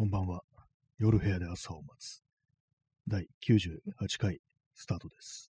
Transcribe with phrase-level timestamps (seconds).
[0.00, 0.40] こんばんは。
[0.98, 2.22] 夜部屋で朝を待つ。
[3.06, 4.38] 第98回
[4.74, 5.50] スタートです。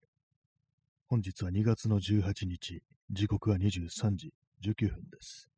[1.05, 2.81] 本日は2月の18日、
[3.11, 4.33] 時刻は23時
[4.65, 5.49] 19分です。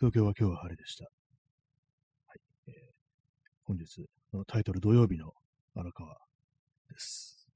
[0.00, 1.04] 東京は今日は晴れでした。
[1.04, 2.40] はい。
[2.66, 2.74] えー
[3.62, 4.04] 本日
[4.34, 5.32] のタイトル土曜日の
[5.76, 6.18] 荒川
[6.90, 7.46] です。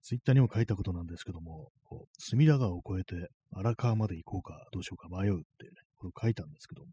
[0.00, 6.92] ツイッターにも書いたことなんですけども、こう隅田川を越えて荒川まで行こうかどうしようか迷うってね、ことを書いたんですけども、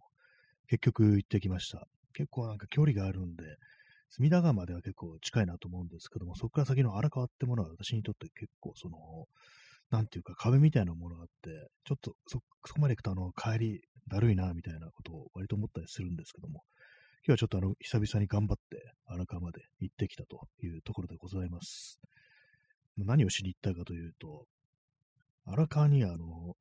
[0.68, 1.88] 結局行ってきました。
[2.14, 3.44] 結構なんか距離があるんで、
[4.10, 8.98] 隅田川までは結構近いなと思うんですけども、そこから先の荒川ってものは私にとって結構その、
[9.92, 16.64] なんていうか壁みたいなものがあって、ちょっとそそこまで行くとあの帰りだるいなみたいなことを割と思ったりするんですけども、
[17.26, 22.00] 今日はちょっとあの久々に頑張って荒川まで行ってきたというところでございます。
[22.98, 24.46] 何をしに行ったかというと、
[25.46, 26.56] 荒川にあの、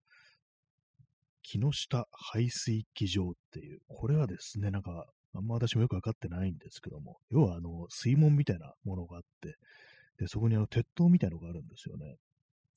[1.43, 9.57] 木下排水機場っていう、これはですね、なんか、あんま私もよくわかってないんですけども、要はあの、水門みたいなものがあって、
[10.19, 12.17] で、そこにあの、鉄塔みたいなのがあるんですよね。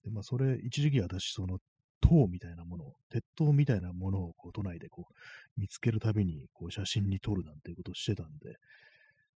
[0.03, 1.59] で、まあ、それ、一時期私、その、
[2.01, 8.55] 塔みたいなものを、鉄塔みたいなものを、こう、都内でこう、見つけるたびに、こう、写真に撮るなんていうことをしてたんで、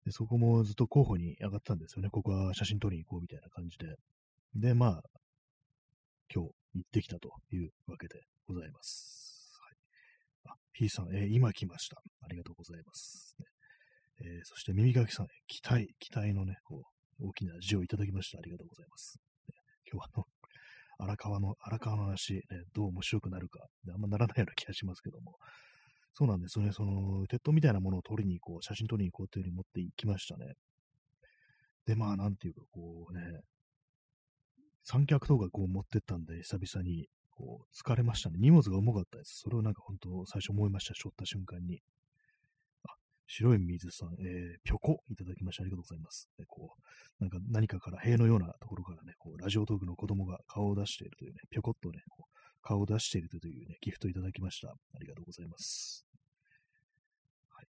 [0.05, 2.09] で、そこもずっと候補に上がったんですよね。
[2.09, 3.95] ここは写真撮りに行こうみたいな感じで。
[4.55, 5.03] で、まあ、
[6.33, 9.24] 今日行ってきたというわけでございます。
[10.77, 11.95] P さん、えー今来ました。
[12.21, 13.33] ありがとうございます。
[14.19, 16.83] えーそして耳かきさん、期待、期待のね、こ
[17.19, 18.39] う、大きな字をいただきました。
[18.39, 19.17] ありがとうございます。
[19.47, 19.55] ね
[19.89, 20.25] 今日はあの、
[20.99, 22.41] 荒川の、荒川の話、ね、
[22.73, 25.37] どう面白くなるか、ねあんまならないような気がしますけども、
[26.13, 26.73] そうなんですよね。
[26.73, 30.55] その、鉄塔みたいなものを撮りに行こう、写真撮りに行こうというふうに持って行きましたね。
[31.85, 33.41] で、まあ、なんていうか、こうね、
[34.83, 38.38] 三脚とかこう持ってったんで、久々に、こう、疲れましたね。
[38.39, 39.41] 荷物が重かったです。
[39.44, 40.94] それをなんか本当、最初思いました。
[40.95, 41.81] 背負った瞬間に。
[42.83, 42.95] あ、
[43.28, 46.30] 白い水さん、えー、ぴょこいただきましてありがとうございます。
[46.38, 46.75] でこ
[47.19, 52.35] う、なんか何かから、塀のようなところからね、こう、ラジオトークの子供が顔を出しているというね、ぴょこっとね、こう
[52.66, 54.69] 顔を出しているというね、ギフトいただきました。
[54.69, 56.03] ありがとうございます。
[57.50, 57.68] はい。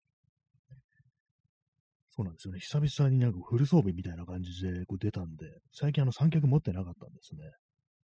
[2.12, 2.60] そうなんですよね。
[2.60, 7.42] 久々になんかフル装備みたいな感じでこう出たんで、最近あの三脚持ってなかったんですね。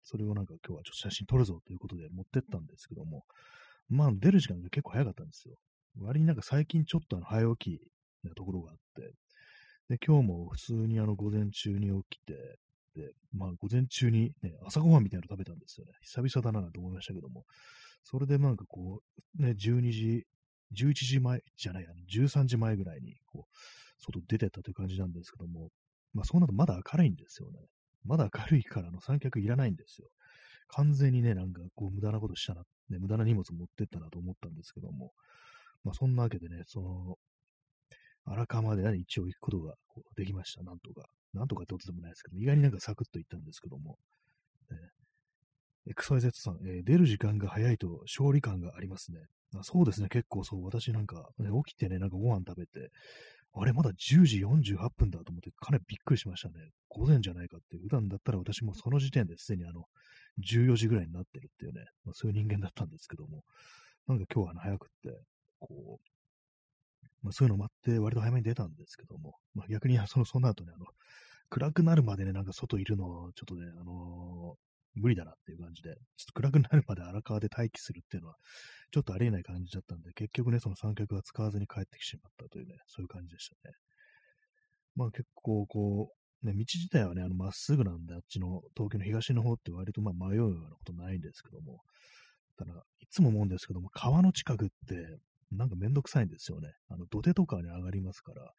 [0.09, 3.25] それをなんか今日はちょっと写真撮るぞということで持ってったんですけども、
[3.90, 5.56] まあ出る時間が結構早かったんですよ。
[6.00, 9.12] 割になんか最近ちょっとあの早起きなところがあって、
[9.90, 12.34] で、今日も普通にあの午前中に起きて、
[12.96, 15.91] で、まあ午前中にね、朝ごはんみたいなの食べたんですよね。
[16.01, 17.44] 久々だなと思いましたけども、
[18.03, 19.01] それでなんかこ
[19.40, 20.25] う、ね、12時、
[20.73, 23.56] 11時前じゃない、あの13時前ぐらいに、こう、
[24.00, 25.69] 外出てったという感じなんですけども、
[26.13, 27.59] まあそうなるとまだ明るいんですよね。
[28.07, 30.09] まだ明るいからの三脚いらないんですよ。
[30.69, 35.12] 完全にね、なんかこう無駄なことしたな、ね、無駄な荷物持ってったなと思ったんですけども、
[35.84, 37.16] まあそんなわけでね、その、
[38.25, 39.75] 荒川までね一応行くことが
[40.16, 41.07] できました、なんとか。
[41.34, 43.97] なんとかってことでもないですけど、意外になんかサクッと行ったんですけども、
[44.72, 44.78] ね、
[45.94, 49.19] XYZ さん、えー出る時間が早いと勝利感がありますね。
[49.56, 52.90] あそうですね、結構そう、私なんか、ね、起きてね、なんかご飯食べて、
[53.59, 56.69] あれ、まだ10時48分だと思って、かなりびっくりしましたね。
[56.90, 59.85] 午前じゃないかって、普段だったら私もその時点ですでにあの、
[60.45, 63.44] 14時ぐらいになってるっていうね、まあ、そういう人間だったんですけども、
[64.07, 65.19] なんか今日はあの早くって、
[65.59, 70.85] こう、まあ、そういうの待って割と早めに出たんですけども、まあ、逆にその、その後ね、あの、
[71.50, 74.56] 暗くなるまでね、なんか外いるの、ちょっとね、あの
[74.97, 75.97] 無理だなっていう感じで、ちょっ
[76.28, 78.35] と暗くなるまで荒川で待機するっていうのは、
[78.91, 83.75] ちょっとありえない感じだったんで、結局ね、その三脚は使わずに帰ってきてしまったというね、そういう感じでしたね。
[84.96, 86.09] まあ結構こ
[86.44, 91.81] う、ね、道自体はね、あの、まっすぐなんで、あっちの東京の東の方って割とま迷うようなことないんですけども、
[92.58, 94.96] ただ、いつも思うんですけども、川の近くって、
[95.52, 96.74] なんかめんどくさいんですよね。
[96.90, 98.52] あの、土手とかに上がりますから、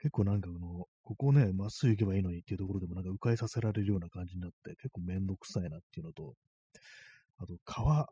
[0.00, 6.34] 結構なんかあの、ここね、まっすぐ行けばいいのにっていうところでもなんか迂回させられるような感じになって、結構めんどくさいなっていうのと、
[7.38, 8.08] あと、川、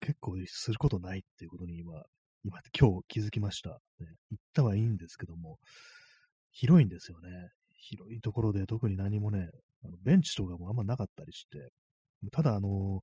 [0.00, 2.02] 結構することないっていうことに今、
[2.44, 3.70] 今、今日気づきました。
[4.00, 5.58] ね、行ったはいいんですけども、
[6.52, 7.28] 広いんですよね。
[7.70, 9.48] 広いところで特に何もね、
[9.84, 11.72] あのベンチとかもあんまなかったりして、
[12.32, 13.00] ただあの、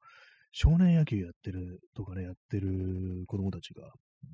[0.51, 3.91] 少年野球やってるとかね、やってる子供たちが、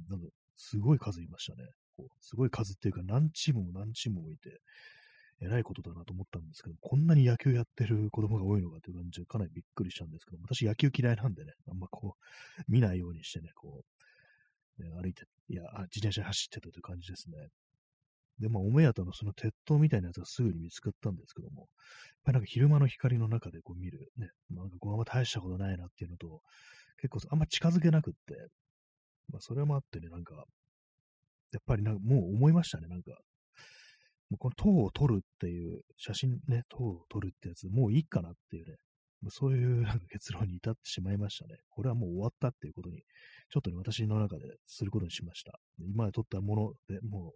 [0.10, 1.70] なんかすごい数いましたね。
[1.98, 4.62] こうすごい数っていうか何チームも何チームもいて、
[5.42, 13.84] えらいことだなと思ったんですけど、こんなに野球やってる子供が多いのかという感じで、かなりびっくりしたんですけど、私野球嫌いなんでね、あんまこう、見ないようにしてね、こ
[14.80, 17.50] う、ね歩いて、いや、自転車走ってたという感じですね。
[18.40, 21.68] で、まあ、お目当てのその鉄塔みたいなやつがすぐに見つかったんですけども、やっ
[22.26, 26.42] ぱりなんか昼間の光の中でこう見る、ね、まあなんかこうあんま大したことないなっていうのと、
[26.98, 28.36] 結構あんま近づけなくって、
[29.32, 30.36] まあ、それもあってね、なんか、
[31.52, 33.12] やっぱりなんかもう思いましたね、なんか。
[34.30, 38.78] もうこの塔を撮るっていう写真ね、塔を撮るってやつ、もういいかなっていうね、
[39.30, 41.58] そういう結論に至ってしまいましたね。
[41.70, 43.04] これはもう終わったっていうことに、
[43.50, 45.60] ちょっとね、私の中ですることにしました。
[45.80, 47.34] 今まで撮ったものでも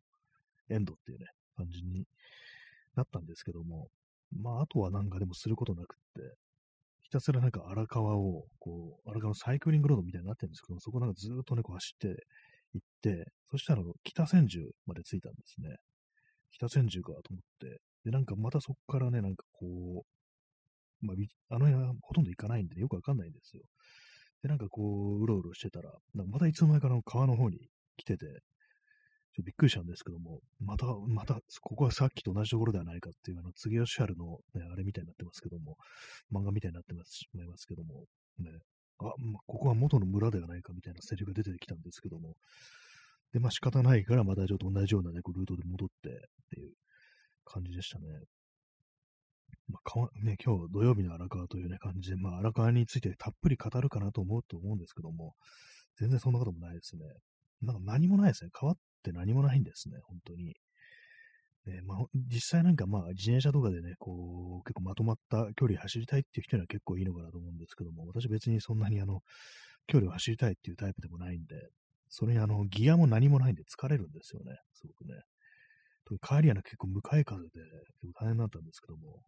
[0.69, 1.25] うエンドっていうね、
[1.57, 2.06] 感じに
[2.95, 3.89] なったんですけども、
[4.31, 6.36] まあ、あとはなんかでもすることなくって、
[7.06, 12.25] ひたすらなんか荒川を、こう、荒川のサイクリングロードみたいになってるんですけど、そこなんかずっとね、こう走って
[12.74, 15.78] 行って、そしたら北千住まで着いたんですね。
[16.52, 20.04] 北千住かと思って、で、なんかまたそこからね、なんかこ
[21.04, 23.62] う、まあ、あの辺はほとんど行かないんで、よくわかんないんですよ。
[24.42, 24.81] で、なんかこ
[25.19, 27.60] う、うろうろしてたら、なんかまたいつの間にかの川の方に
[27.98, 28.25] 来てて、
[29.35, 35.75] ちょっとびっくりしたんですけども、また、また、ここはさっきと同じところではないかっていう、あの、次吉春の、ね、あれみたいになってますけども、
[36.31, 38.05] 漫画みたいになってますしまいますけども、
[38.39, 38.49] ね、
[38.99, 42.35] あ、まここは元の村ではないかみたいなセリフが出てきたんですけども、
[43.33, 46.11] で、まあ仕方ないから、またちょっと同じようなね、こうルートで戻ってっ
[46.51, 46.71] ていう
[47.43, 48.05] 感じでしたね。
[49.67, 55.33] まあ、かわね、今日土曜日の荒川というね、感じで、まあ荒川についてたっぷり語るかなと思うと思うんですけども、
[55.99, 57.03] 全然そんなこともないですね。
[57.61, 58.49] なんか何もないですね。
[58.53, 58.77] 川っ
[59.10, 60.56] って何もないんですね、本当に。
[61.68, 69.22] ねまあ、実際なんかまあ自転車とかでね、こう、結構まとまった距離走りたいっていう人には結構いいのかなと思うんですけども、私別にそんなにあの、
[69.88, 71.56] 距離を走りたいっていうタイプでもないんで、
[72.10, 75.16] それにあの、ギアも何もないんで疲れるんですよね、すごくね。
[76.22, 79.24] 帰りはね、結構向かい風で、結構大変だったんですけども、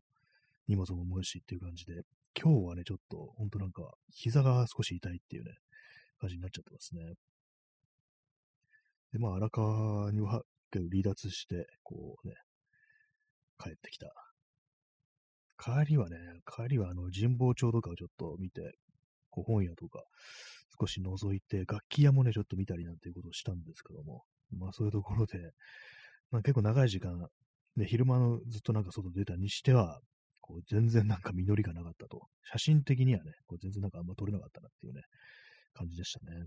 [0.68, 2.04] 荷物も重いしっていう感じで、
[2.40, 3.82] 今日はね、ちょっと、ほんとなんか、
[4.12, 5.54] 膝が少し痛いっていうね、
[6.20, 7.02] 感じになっちゃってますね。
[9.14, 10.42] で、まあ、荒川には
[10.74, 12.36] 離脱して、こうね、
[13.58, 14.12] 帰ってきた。
[15.58, 18.74] 帰りはね、帰りはあの神保町とかをちょっと見て、
[19.32, 20.04] こう本屋とか
[20.80, 25.40] 少し覗いて、楽器屋もね、ちょっと見たりなんていうことをしたんですけども、まあそういうところで、
[26.32, 27.18] まあ結構長い時間、
[27.76, 30.00] ね、昼間のずっとなんか外出たにしては、
[30.42, 32.28] こう全然なんか実りがなかったと。
[32.44, 35.02] 写真的にはね、こう全然なんかあんま撮れなかったなっていうね、
[35.74, 36.46] 感じでしたね。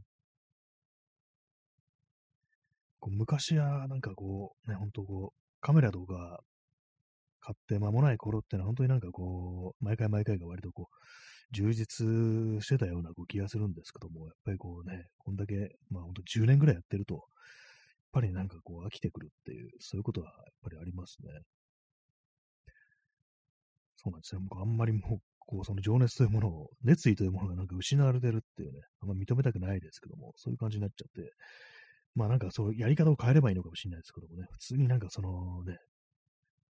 [3.01, 6.41] こう昔はなんかこう、ね、ほんとこう、カメラとか
[7.41, 10.95] 買って間もない頃ってのは本当になんかこう、毎回毎回が割とこう、
[11.53, 17.23] 充実してたようなこう気がするんですけども、やっぱりこうね、こんだけ、まあ本当10年ぐらいやってると、やっ
[18.13, 21.29] ぱりなんかこう飽きてくるっていう、そういうことはやっぱりありますね。
[23.97, 24.41] そうなんですね。
[24.49, 31.33] 僕あんまりもう、こう、その情熱というものを、熱意というものがなんか失われてるっていうね、あんま認めたくないですけども、そういう感じになっちゃって、
[32.15, 35.79] まあなんかそうやり方を変えればいいのかもしれないですけどもね、普通になんかそのね、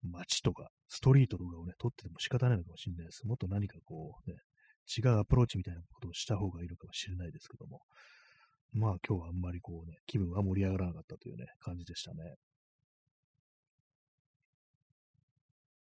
[0.03, 3.27] 街とかストリートとかをね、撮ってても仕方ないのかもしれないです。
[3.27, 4.37] もっと何かこうね、
[4.97, 7.81] 違うアプローチみたいなことをした方がいいのかもしれないですけども、
[8.73, 12.35] まあ今日はあんまりこうね、気分は盛り上がらなかったというね、感じでしたね。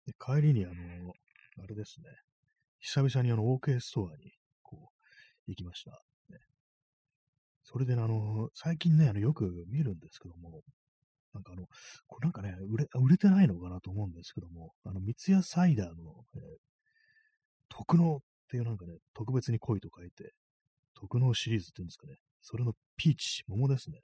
[0.05, 0.73] で帰りにあの、
[1.63, 2.09] あれですね、
[2.79, 4.31] 久々にあの OK ストアに
[4.61, 4.89] こ
[5.47, 6.01] う行きました。
[7.65, 10.61] それで、ね、あの、最近ね、あの、よく見るんですけども、
[11.33, 11.67] なんかあの、
[12.07, 15.93] これなんかね、売れ、売れてないのかなと思うんですけども、あの、三ツ矢サイダーの、
[16.35, 16.41] えー、
[17.69, 18.19] 特納っ
[18.49, 20.31] ていうなんかね、特別に濃いと書いて、
[20.93, 23.99] 特納シリーズっていうんですかね、それのピーチ、桃ですね。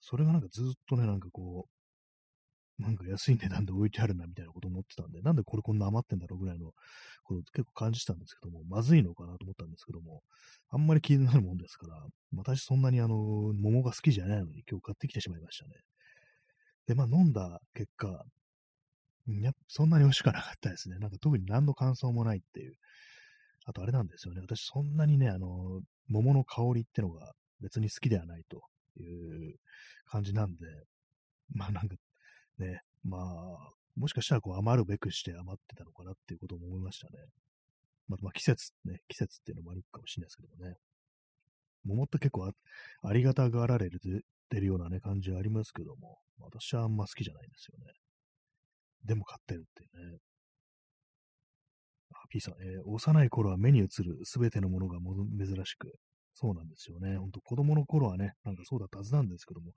[0.00, 1.73] それがなんかずっとね、なんかこう、
[2.78, 6.72] なんか安い値段で置いてあるなみたいなこと思ってたんで、なんでこれこんな余ってんだろうぐらいの
[7.22, 10.22] こと結構感じたんですけども、まずいのかなと思ったんですけども、
[10.70, 12.04] あんまり気になるもんですから、
[12.36, 15.74] 私そんなにあの、桃が好きじゃないのに今日買ってきてしまいましたね。
[16.86, 18.24] で、まあ飲んだ結果、
[19.26, 20.98] やそんなに美味しくなかったですね。
[20.98, 22.74] なんか特に何の感想もないっていう。
[23.66, 24.42] あとあれなんですよね。
[24.42, 28.62] 私そんなにね、あの、桃の香りってのが別に好きではないと
[29.00, 29.56] いう
[30.06, 30.66] 感じなんで、
[31.54, 31.96] まあなんか
[32.58, 37.12] ね、まあ、もしかしたらこう余るべくして余ってたのかなっていうことも思いましたね。
[38.08, 40.76] まあ、まあ、季節ね、季節っていうのもあるかもしれないですけどもね。
[41.84, 43.98] 桃って結構ありがたがられて
[44.60, 47.92] るようなね、感じはありますけども、私はあんま好きじゃないんですよね。
[49.04, 50.18] でも買ってるっていうね。
[52.12, 55.92] あ、P さん、えー、幼い頃は目に映るすべてのものが珍しく、
[56.34, 57.16] そうなんですよね。
[57.16, 59.72] ほんと子供の頃はね、なんかそうだったはずなんですけども、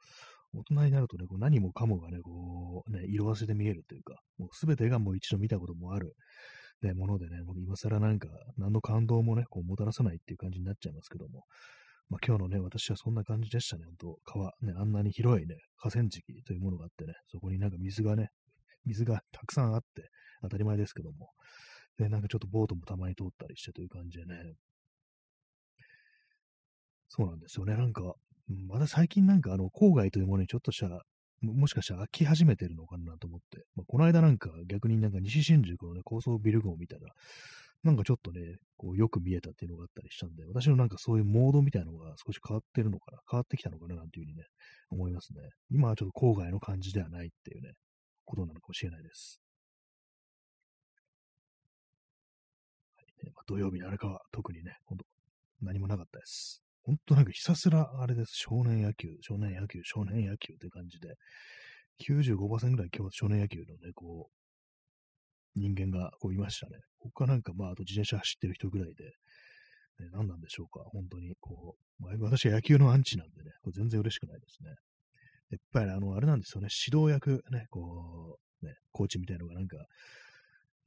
[0.54, 6.16] 大人になるとね、こう何もかもがね、こう、ね、色あせで見えるというか、もうすべてがもう一度見たこともある、
[6.82, 11.44] ね、ものでね、もう今更なんか、何の感動もね、こうもたらさないっていう感じになっちゃいますけども、
[12.10, 18.30] まあ今日のね、私はそんな感じでしたね、本当川、ね、あんなに広いね、河川敷というものがあってね、そこになんか水がね、
[18.86, 20.10] 水がたくさんあって、
[20.42, 21.30] 当たり前ですけども、
[21.98, 24.54] で、なんかちょっとボートもたまに通ったりしてという感じでね、
[27.10, 28.14] そうなんですよね、なんか、
[28.68, 30.90] まだ最近なんかあの郊外というものにちょっとした
[31.42, 37.02] もしかしたら飽き始めてるのかなと思って、まあ、この間なんか逆になんか西新宿のね、高層ビル群を見たら、
[37.84, 44.46] なんかちょっとね、こうよく見えたっていうのがあったりしたんで、私のなんかそういうモードみたいなのが少し変わってるのかな、変わってきたのかななんていうふうにね、
[44.90, 45.42] 思いますね。
[45.70, 47.74] 今はちょっと郊外の感じではないっていうね、
[48.26, 49.40] ことなのかもしれないです。
[52.96, 55.06] はいねまあ、土曜日のあれかは特にね、本当
[55.62, 56.67] 何もなかったです。
[56.88, 58.32] 本当なんかひたすらあれです。
[58.36, 61.16] 少年野球、少年野球、少年野球って感じで、
[62.00, 66.78] 95%ぐらい今日少年野球のね、こう、人間がこういましたね。
[67.00, 70.86] 他なんかまあ、あと自転車走ってる人ぐらいで、ね、何なんでしょうか。
[70.94, 74.70] 本当に、こう、まあ、私は野球のアンチなんでね、これ全然嬉しくないですね。
[75.50, 79.76] やっぱりあの、あれなんですよね、指導役、ね、こう、ね、コーチみたいなのがなんか、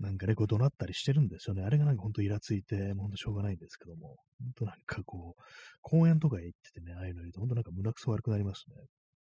[0.01, 1.63] なんかね、こう怒鳴ったりしてるんですよね。
[1.63, 5.43] あれがなんかほんとイラついて、もうほんとしょうがないんですけども、ほんとなんかこう、
[5.83, 8.77] 公園とか行っててね、ああいうの言うと、ほんとなんか胸くそ悪くなりますね。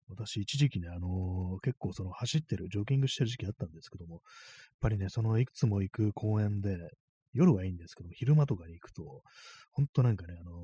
[0.08, 4.20] 私、一時期ね、あのー、結構その走ってる、ジョギングしてる時期あったんですけども、やっ
[4.80, 6.76] ぱりね、そのいくつも行く公園で、
[7.32, 9.22] 夜はいいんですけども、昼間とかに行くと、
[9.72, 10.54] ほんとなんかね、あのー、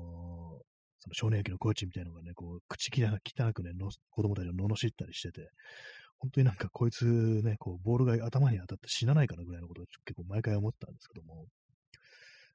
[0.99, 3.71] その少年野球のコーチみたいなのがね、こう、口汚くね、
[4.11, 5.49] 子供たちを罵ったりしてて、
[6.21, 11.47] 本当になんかこいつね、こう、ボールが頭に当たって死なないかなぐらいのことを結構毎回思ったんですけども、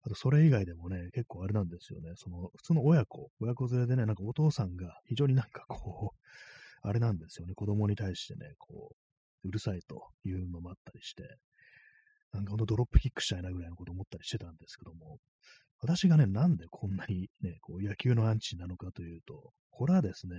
[0.03, 6.19] あとそれ以外でもね、結構あれなんですよね、その、普通の親子、親子連れでね、なんかお父さんが非常になんかこう、
[6.89, 8.95] あれなんですよね、子供に対してね、こ
[9.45, 11.39] う、うるさいというのもあったりして、
[12.33, 15.19] なんかほんとドロップキックしたいなぐらいのこと思ったりしてたんですけども、
[15.81, 20.37] 私がね、なんでこんなにね、こう野球のアンチなのかというと、これはですね、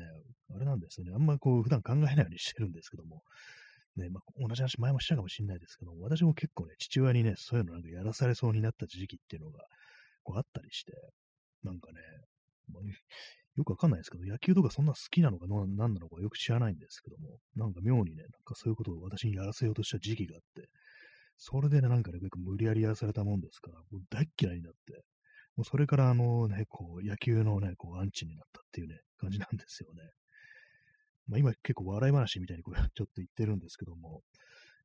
[0.56, 3.22] あれなんですよね、あんまこう普段考えないようにしてるんですけども、
[3.96, 9.60] ね、まあ、同じ話前もしたかもしれないですけども、私も結構ね、父親にね、そういうのなんかやらされそうになった時期っていうのが、
[10.24, 10.94] こうあったりして、
[11.63, 12.01] なんかね、
[12.72, 12.84] まあ、
[13.58, 20.70] よくわかんないですけど、野球とかそんな好きなのか何なのかよく知らないんですけども、なんか妙にね、なんかそういうことを私にやらせようとした時期があって、
[21.38, 25.03] それでね、なんかね、結構無理やりやらされたもんですから、もう大嫌いになって、
[25.58, 30.04] もうそれからあのね、こう、野球のね、こう、アンチになったっていうね、感じなんですよね。
[31.28, 34.22] まあ今結構笑い話みたいにこれちょっと言ってるんですけども、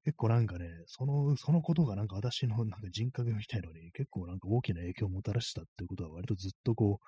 [0.04, 6.98] 結構なんかね、その、そのことがなんか私のなんか人格みたいのに結構なんか大きな影響をもたらしたっていうことは割とずっとこ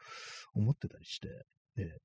[0.54, 1.28] う思ってたりして、
[1.75, 1.99] で、やっ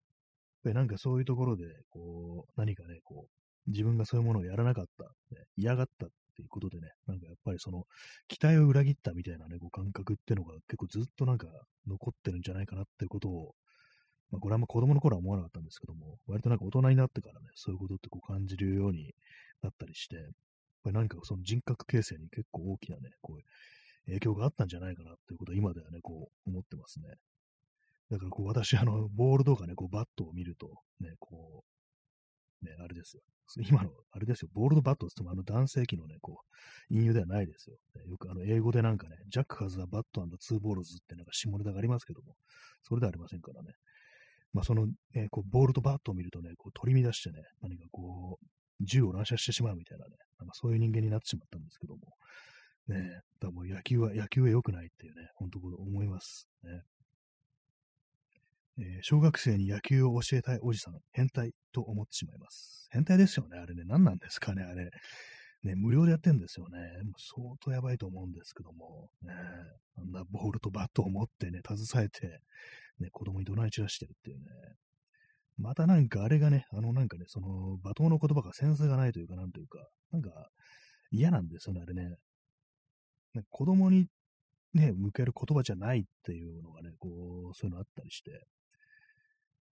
[0.63, 5.05] ぱりなんかそういうところで、こう、何かね、こう、自分がそういうものをやらなかった、
[5.57, 7.83] 嫌がったっていうことでね、なんかやっぱりその、
[8.27, 11.47] 期待を裏切ったみたいなね、こう感覚っていうのが結構ずっとなんか
[11.87, 13.55] 残ってるんじゃないかなっていうことを、
[14.31, 19.13] まあこれはあんま子供の頃は思わなかったんですけども、割となんか大人になってからね、そういうことってこう感じるように
[19.61, 20.25] なったりして、やっ
[20.83, 23.45] ぱり何かその人格形成に結構大きなね、こういう
[24.05, 27.07] 影響があったんじゃないかなっていうことを今ではね、こう思ってますね。
[28.09, 30.67] だからこう私、あの、ボールとかね、こうバットを見ると、
[30.99, 31.78] ね、こう、
[32.61, 33.23] ね、あれですよ。
[33.67, 36.41] 今の、あれですよ、ボールドバットって言っても、あの男性器のね、こ
[36.91, 37.77] う、隠喩ではないですよ。
[38.07, 42.35] よくあの、英語でなんかね、 Jack has a bat two balls ってなんか下ネタがありますけども、
[42.83, 43.71] それではありませんからね。
[44.53, 48.45] まあ、その、ね、こう、ボールとバットを見るとね、こう、取り乱してね、何かこう、
[48.81, 52.15] 銃を乱射してしまうみたいなね、なんかそういう人間になってしまったんですけども、
[52.87, 56.47] ね、だからもう野球は、野球は良くないっていうね、本当思います。
[56.63, 56.81] ね。
[58.81, 62.87] えー、小学生に野球を教えたいおじさん、変態と思ってしまいます。
[62.91, 63.83] 変態ですよね、あれね。
[63.85, 64.89] 何なんですかね、あれ。
[65.63, 66.79] ね、無料でやってんですよね。
[67.03, 69.33] もう相当やばいと思うんですけども、ね、
[69.97, 72.39] あんなボールとバットを持ってね、携えて、
[72.99, 74.45] ね、子供に怒鳴り散らしてるっていうね。
[75.57, 79.79] またなんかあれがね、あのなんかね、その罵倒の言葉がセンスがないというか、なんというか、
[80.13, 80.29] なんか
[81.11, 82.15] 嫌なんですよね、あれね。
[83.33, 84.07] ね子供に
[84.73, 88.45] ね、向ける言葉じゃないっていうのがね、こう、そういうのあったりして、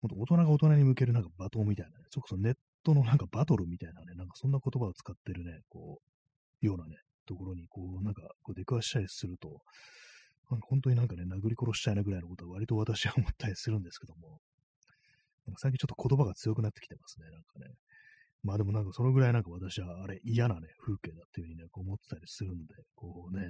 [0.06, 6.00] 本当大人が大人に向けるなんか罵倒みたいなね、そこそネットのなんかバトルみたいなね、なんかそんな言葉を使ってるね、こ
[6.62, 6.96] う、ようなね、
[7.26, 9.60] ところに、こう、なんか、こう出くわしたりすると、
[10.44, 14.38] 本当になんかね、殴り殺したいなぐらいのことは割と私は思ったりするんですけども、
[15.46, 17.74] なんか最近ちょっと言葉が強くなってきてますね、なんかね。
[18.44, 23.44] まあでもなんかそのぐらいなんか私はあれ嫌なね、風景だっていうふうにね、こう思ってたりするんで、こうね、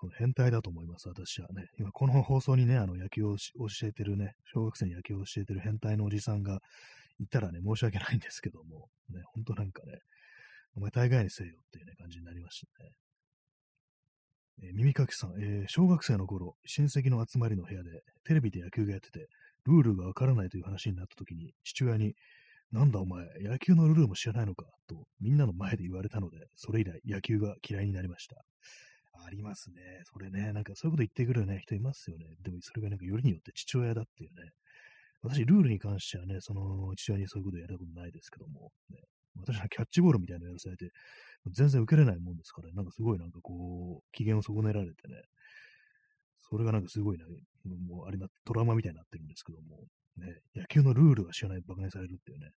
[0.00, 1.66] その変態だと思います、私はね。
[1.76, 6.60] 今、この放送にね、あの、野球を教えてるね、小学生に野球を教えてる変態のおじさんが
[7.18, 9.98] いたらね、申し訳ないんですけども、ね、ほんとなんかね、
[10.76, 12.90] お前大概にせよっていうね、感じになりましたね。
[14.62, 19.26] えー、耳かきさん、えー、小学生の頃、親戚の集まりの部屋で、テレビで野球がやってて、
[19.66, 22.14] ルールがわからないという話になった時に、父親に、
[22.70, 28.44] なんだお前、野球のルールも知らないのかと、みんなの前で言われたので、それ以来野球が嫌いになりました。
[29.24, 30.02] ありますね。
[30.04, 32.26] それね、なんかそういうこと言ってくるね、人いますよね。
[32.42, 34.50] でもそれがなんかよりによって父親だっていうね、
[35.22, 38.98] 私、ルールに関してはね、その、父親にそういうことやったことないですけども、ね、
[39.36, 40.92] 私はキャッチボールみたいなのやらされて、
[41.50, 45.22] 全然受けれないもんですから、ね、なんかすごいなんかこう、機嫌を損ねられてね、
[46.38, 47.24] それがなんかすごいね、
[47.64, 49.84] もうあれな、トラウマみたいになってるんですけども、
[50.16, 52.52] ね、野球のルールが知らない馬鹿にされるっていうね、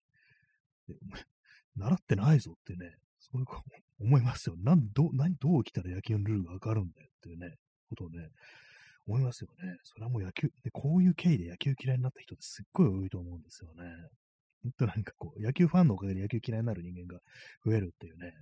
[1.77, 3.47] 習ってないぞってね、そういう
[4.01, 4.55] 思いますよ。
[4.63, 7.55] なんど何どう来たら野球のルールがわかるんだよっていうね、
[7.89, 8.29] ことをね、
[9.07, 9.77] 思いますよね。
[9.83, 13.91] それはもう野球、でこういう経緯で野球嫌いになった人ってすっごい多いと思うんですよね。
[14.63, 17.19] ほんとなんかこう、野球ファンのおかげで野球嫌いになる人間が
[17.65, 18.33] 増えるっていうね、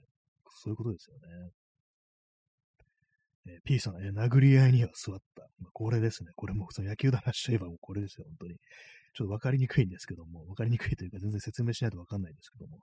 [0.61, 1.51] そういうことですよね。
[3.49, 5.43] えー、P さん、えー、殴り合いには座った。
[5.59, 6.31] まあ、これですね。
[6.35, 8.55] これもその野球の話といえばもうこれですよ、本当に。
[9.13, 12.79] ちょっとわかりにくいんですけども、わかりにくいというか全然説明しないとわかんないんですけども、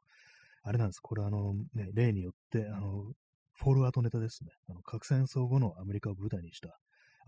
[0.65, 1.01] あれなんです。
[1.01, 3.05] これあの、ね、例によって、あの、
[3.53, 4.51] フォールアウトネタですね。
[4.69, 6.71] あの、核戦争後のアメリカを舞台にした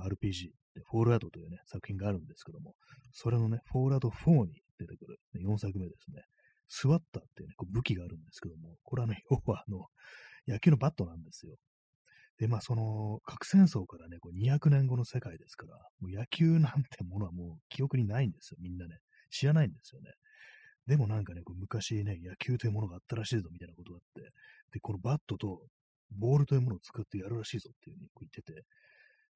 [0.03, 2.75] RPG で、フォールアウトというね、作品があるんですけども、
[3.13, 6.23] それのね、フォールアウト4に出てくる、ね、4作目ですね。
[6.69, 9.87] スワッタっていうね、こう武器があるんですけども、これはね、 要はあの、
[10.49, 11.57] 野球のバットなんですよ。
[12.39, 18.99] で、まあ、その、核戦争からね、こう200年後の世界ですから、もう野球なんてものはもう記憶にないんですよ、みんなね。
[19.31, 20.13] 知らないんですよね。
[20.87, 24.31] でもなんかね、こう昔ね、野球というものがあったらしいぞ、みたいなことがあって、
[24.73, 25.61] で、このバットと
[26.11, 28.65] ボールというものを作ってやるらしいぞっていうふうに言ってて、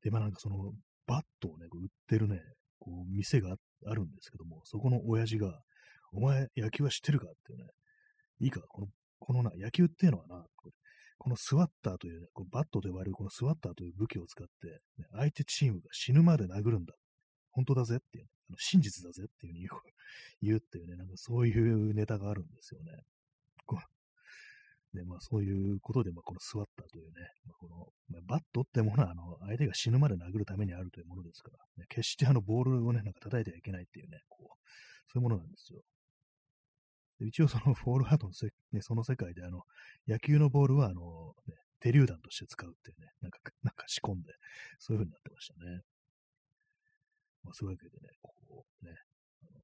[0.02, 0.72] で、まあなんかその、
[1.06, 2.40] バットをね、こう売ってるね、
[2.78, 5.60] こう、店があるんですけども、そこの親父が、
[6.12, 7.26] お前、野球は知ってるか？
[7.26, 7.64] っていうね、
[8.40, 8.86] いいか、この、
[9.18, 10.44] このな、野球っていうのはな、
[11.18, 16.94] このスワッターという、ね、こうバットと呼ばれるこのスワッターという武器を使って、ね、相手チームが死ぬまで殴るんだ。
[17.50, 19.68] 本当だぜっていう、あの真実だぜっていうふうに
[20.42, 22.92] 言うっていうね、なんかそういうネタがあるんですよね。
[23.66, 27.12] こうねまあ、そういうことで、まあ、このスワッターというね、
[27.46, 34.46] まあ、この、まあ、バットってものはあの相手が死ぬまで殴るためにあるというものですから、ね、決してあのボールをね、なんか叩いてはいけないっていうね、こう
[35.12, 35.80] そういうものなんですよ。
[37.20, 39.62] で一応そのフォールアウトのせ、ね、その世界であの、
[40.08, 44.32] 野球のボールはあの、ね、手榴弾として使うっていうね、なんか、なんか仕込んで、
[44.78, 45.82] そういう風になってましたね。
[47.44, 48.34] まあ、そういうわけでね、こ
[48.82, 48.92] うね、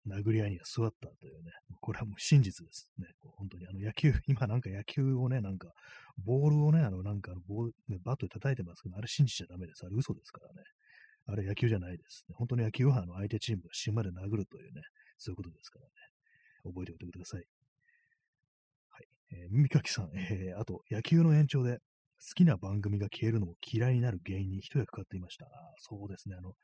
[0.07, 3.09] 殴り合いには座ったというね、これはもう真実ですね。
[3.21, 5.73] こう本当にあの野球、 今なんか野球をね、なんか、
[6.19, 9.85] ボールをね、あのなんかボール、ね、バットで叩いてますけど、あれ信じちゃダメです。
[9.85, 10.63] あれ嘘ですからね。
[11.27, 12.35] あれ野球じゃないです、ね。
[12.37, 14.83] 本当に野球はあの相手チームが死ぬまで殴るというね、
[15.19, 15.93] そういうことですからね。
[16.65, 17.45] 覚えておいてください。
[18.91, 19.09] はい。
[19.33, 21.79] えー、耳かきさん、えー、あと、野球の延長で
[22.19, 25.47] 好きな番組が消えるのも嫌いになる原因に一役買っていました。
[25.79, 26.37] そうですね。
[26.37, 26.55] あの、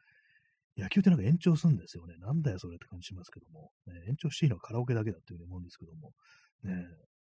[0.76, 2.16] 野球ってなんか延長するんですよね。
[2.18, 3.70] なんだよ、それって感じしますけども。
[3.86, 6.12] ね、延長していいのはカラオケだけだっていうふうに思うんですけども。
[6.64, 6.74] ね、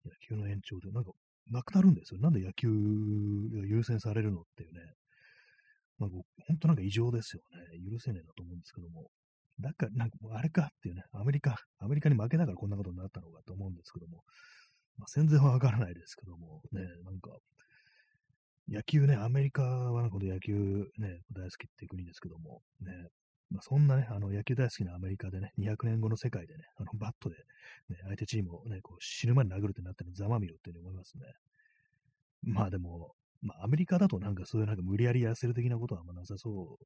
[0.06, 1.12] 野球の延長でなんか、
[1.48, 2.20] なくなるんですよ。
[2.22, 4.80] なんで野球が優先されるのっていうね。
[5.98, 6.10] まあ、
[6.48, 7.92] 本当なんか異常ですよね。
[7.92, 9.10] 許せねえなと思うんですけども。
[9.60, 14.24] だから、なんかあれかっていうね、アメリカ、アメリカに負けながらこんなことになったのかと思うんですけども、
[14.98, 17.32] まあ、全然わからないですけども、ね、なんか、
[18.68, 20.54] 野球ね、アメリカはなんか野球
[20.98, 22.92] ね、大好きっていう国ですけども、ね、
[23.52, 27.36] まあ、そんなね、あの野球大好きなアメリカでね、200年後の世界でね、あのバットで、
[27.90, 31.24] ね、相手チームをね、こう死ぬまで殴るってなってるのざまみろっていうふうに思いますね。
[32.44, 36.86] まあでも、まあアメリカだとなんかそういうなんか無理やり痩せる的なことはあんまなさそう、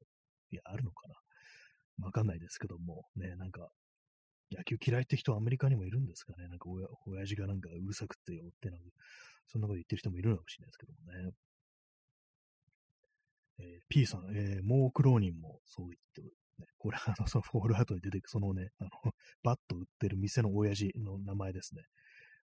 [0.50, 2.06] いや、あるのかな。
[2.06, 3.68] わかんないですけども、ね、なんか、
[4.50, 6.48] 野球嫌いって人はアメリカにもいるんですかね。
[6.48, 8.86] なんか親、親父がなんかうるさくってよってなんか、
[9.46, 11.32] そんなこと言ってる人もいるのかもしれないですけどもね。
[13.58, 16.22] えー、P さん、えー、モークローニンもそう言って。
[16.78, 18.90] これ、 あの、そのフォールアウトに出てくそのね、あの、
[19.42, 21.82] バット売ってる店の親父の名前ですね。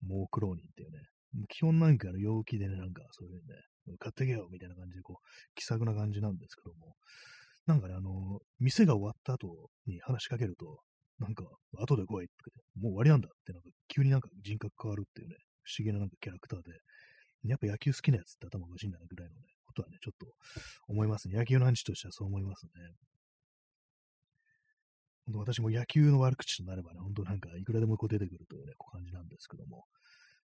[0.02, 1.00] モークローニンっていうね。
[1.48, 6.96] 基本なんかあの陽気でね、なんかそういうね、買ってけよみたいな感じで、こう、気さくな感じなんですけども、
[7.66, 10.80] なんかね、あの、店が終わった後に話しかけると、
[11.18, 11.44] なんか、
[11.76, 12.34] 後で来いって
[12.76, 16.70] もう終わりなんだって、なんか急になんか人格変わるっていうね、不思議ななんかキャラクターで、
[17.44, 20.26] やっぱ野球好きなやつって頭おかしいんだなぐらいのね、ことはね、ちょっと
[20.88, 21.36] 思いますね。
[21.36, 22.70] 野球の話としてはそう思いますね。
[25.28, 29.84] 本当私も野球の悪口となればね、本当なんかいくらでもこう出てくるというね、こう感じなんですけども、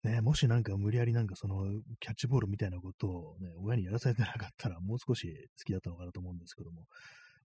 [0.02, 1.64] ね、もしなんか無理やりなんかその
[2.00, 6.86] キャッチボールみたいなことをね、親にやらされてなかったらもう少し好きだったのかなと思うんですけども、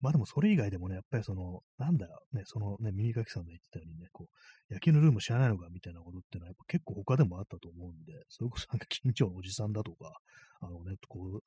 [0.02, 4.28] まあでもそれ以外でもね、やっぱりその、なんだよ、ね、そのね、耳かきさんが言ってたようにね、こ
[4.70, 10.14] う、野球のルーム知らないのかみたいなことってのは、やっぱ結構他でもあったと思うんで、それこそなんか緊張のおじさんだとか、
[10.60, 11.44] あのね、こう、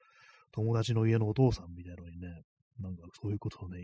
[0.53, 2.29] 友達の家のお父さんみたいなのにね、
[2.81, 3.79] なんかそういうことをね、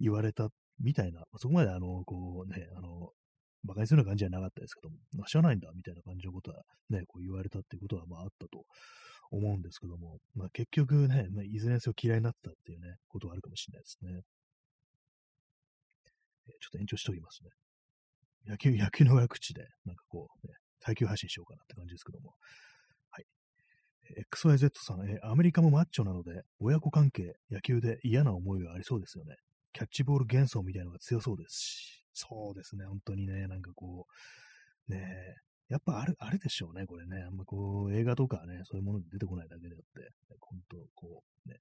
[0.00, 0.48] 言われた
[0.80, 3.10] みたいな、そこまであの、こうね、あの、
[3.64, 8.64] 馬鹿にするような感じじゃなかったですけども、まあ、知らないんだみたいな感じのことはね、こう言われたっていうことはまああったと
[9.30, 14.22] 思うんですけども、まあ、結局ね、まあ、いずれにせよ嫌いになったっていうね、ことはあるかもしれないですね。
[16.48, 17.50] えちょっと延長しておきますね。
[18.46, 22.34] 野球、野球の親口で、なんかこう、ね、耐久配信しようかなって感じですけども。
[23.10, 23.24] はい。
[24.32, 29.36] XYZ さん、えアメリカもマッチョなので、親子関係、野球で嫌な思いがありそうですよね。
[29.72, 34.06] キャッチボール幻想みたいなのが強そうですし、そうですね、本当にね、なんかこ
[34.88, 35.00] う、ね
[35.68, 37.22] やっぱある、あれでしょうね、これね。
[37.26, 41.56] あんまこう、映画とかね、そういうものに出てこないだけであって、本当こう、ね。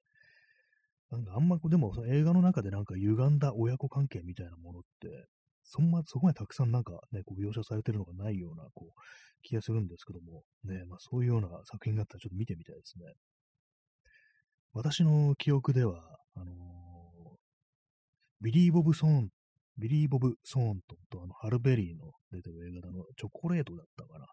[1.12, 5.28] なんかあんま、でも映画の中でなんか歪んだ親子関係みたいなものって、
[5.64, 9.02] そんま、そこまでたくさんなんかね、こう描写されてるのがないような、こう、
[9.44, 13.06] 気がするんですけども、ね、まあそういうような作品があったらちょっと見てみたいですね。
[14.74, 16.56] 私の記憶では、あのー、
[18.42, 19.30] ビリー・ボブ・ソーン、
[19.78, 24.26] ビリー・ボブ・ソーントンとあのハル・ベリーの出てる映画のチョコレートだったかな、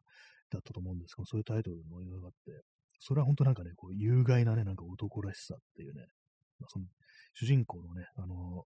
[0.51, 2.63] だったと思うんですけど、そういうタイトルの映画があって、
[3.01, 6.07] それは本当なんかね、こう、有害なね、なんか男らしさっていうね、
[6.59, 6.87] まあ、その
[7.35, 8.65] 主人公のね、あの、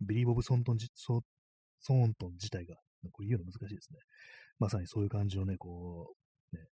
[0.00, 1.22] ビリー・ボブ・ソーントンソ
[1.80, 2.76] ソーントン自体が、
[3.12, 3.98] これ言うの難しいですね。
[4.58, 6.14] まさにそういう感じのね、こ
[6.52, 6.62] う、ね、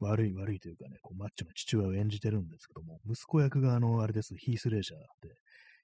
[0.00, 5.34] 悪い悪いというかね、こうマッチョな父親を演じてるんですけども、息子役があの、あれです、ヒース・レジャーで、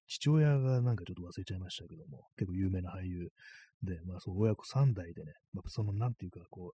[0.07, 3.29] 父親がなんかちょっと忘れちゃいましたけども、結構有名な俳優
[3.83, 6.73] で、まあそう、親子3代でね、まあ、その、なんていうか、こ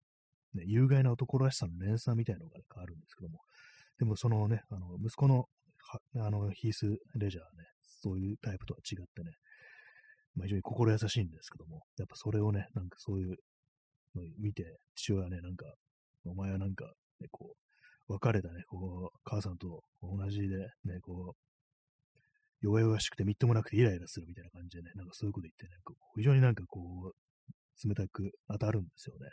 [0.54, 3.40] う、ね、有害な男らしさの連鎖みたいなのが、ね、あるんですけども、
[3.98, 5.46] でもそのね、あの、息子の、
[6.16, 7.48] あの、ヒース・レジャーね、
[7.82, 9.32] そういうタイプとは違ってね、
[10.36, 13.36] まあ、非常に心優しいんですけども、やっぱそれをね、なんかそういう
[14.14, 15.66] のを見て、父親はね、なんか、
[16.24, 16.86] お前はなんか、
[17.20, 17.54] ね、こ
[18.08, 21.43] う、別れたね、こう、母さんと同じで、ね、こう、
[22.64, 25.76] 弱々しくてみっともなくてイライラするみたいな感じでね、なんかそういうこと言ってね、
[26.16, 29.28] 非常になんかこう、冷たく当たるんですよね。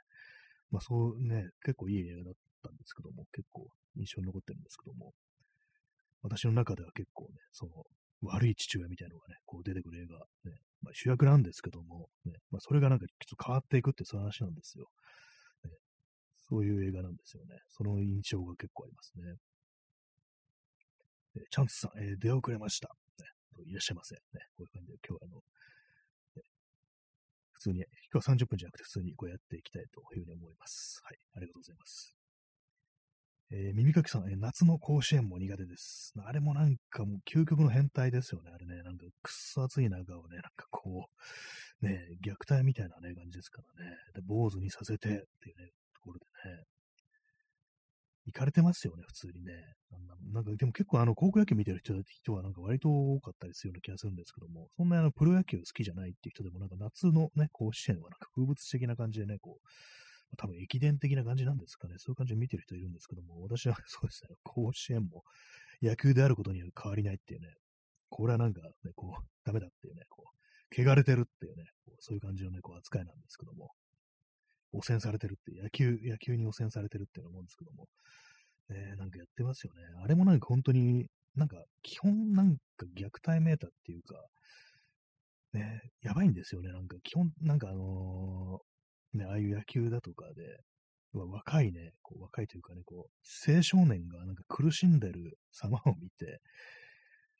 [0.69, 5.13] まあそうね、結構いい映画だったんですけども、結構印象に残ってるんですけども、
[6.23, 7.71] 私の中では結構ね、その、
[8.21, 14.85] 悪い父親みたいなのがね、こう出てくる映画、ね、まあ、主役なんですけども、ね、まあ、それがなんかちょっと変わっていくってそういう話なんですよ、
[15.63, 15.71] ね。
[16.49, 17.57] そういう映画なんですよね。
[17.69, 19.35] その印象が結構ありますね。
[21.49, 22.89] チャンスさん、えー、出遅れました。
[23.65, 24.15] いらっしゃいませ。
[24.15, 24.21] ね、
[24.55, 25.41] こういう感じで今日はあの、
[26.35, 26.43] ね、
[27.53, 27.79] 普通に、
[28.11, 31.01] 今日は30分じゃなくて普通にこうやっていきたいというふうに思います。
[31.03, 32.15] はい、ありがとうございます。
[33.53, 36.13] えー、耳かきさん、えー、夏の甲子園も苦手です。
[36.25, 38.51] あれもなんかもう究極の変態ですよね。
[38.53, 41.07] あれね、なんかくっそ暑い中をね、なんかこ
[41.81, 43.91] う、ね、虐待みたいなね、感じですからね。
[44.15, 45.11] で、坊主にさせてっ
[45.41, 46.63] ていうね、ところでね。
[48.25, 49.51] 行かれてますよね、普通にね。
[50.31, 59.67] なんか、でも結構あの、高校野球見てる人人はなんか割と多かったりするような気がするんですけども、そんなあの、プロ野球好きじゃないっていう人でもなんか夏のね、甲子園はなんか風物詩的な感じでね、こう、
[60.37, 61.95] 多分駅伝的な感じなんですかね。
[61.97, 65.23] そういう感じで見てる人いるんですけども、私は そうですね、甲子園も
[65.81, 67.53] 野球であることには変わりないっていうね、
[68.09, 73.71] これはなんかね、こう、ダメだっていうね、こう、汚れてるっていうね、うそういう感じのね、こう、扱いなんですけども、
[74.73, 77.89] 汚染されてるって、野球、野球に汚染されてるっていうの思うんですけども、
[78.71, 79.81] ね、なんかやってますよね。
[80.03, 81.05] あれもなんか本当に、
[81.35, 84.15] なんか基本なんか虐待メーターっていうか、
[85.53, 86.71] ね、やばいんですよね。
[86.71, 88.59] なんか基本、なんかあの
[89.13, 90.43] ね、ああいう野球だとかで、
[91.13, 96.39] 若いね、こう若いというかね、こう、青少年がなんか苦しんでる様を見て、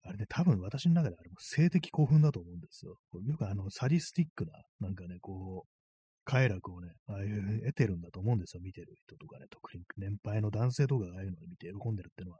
[0.04, 2.98] あれね、多分私の中であれも性的興奮だと思うんですよ。
[3.24, 5.81] よくあの、サディスティックな、なんかね、こう、
[6.24, 12.40] 快楽をね、ああいう得てるんだと思うんですよ、見てる人とかね、特に年配の男性とかがああいうのを見て喜んでるっていうのは、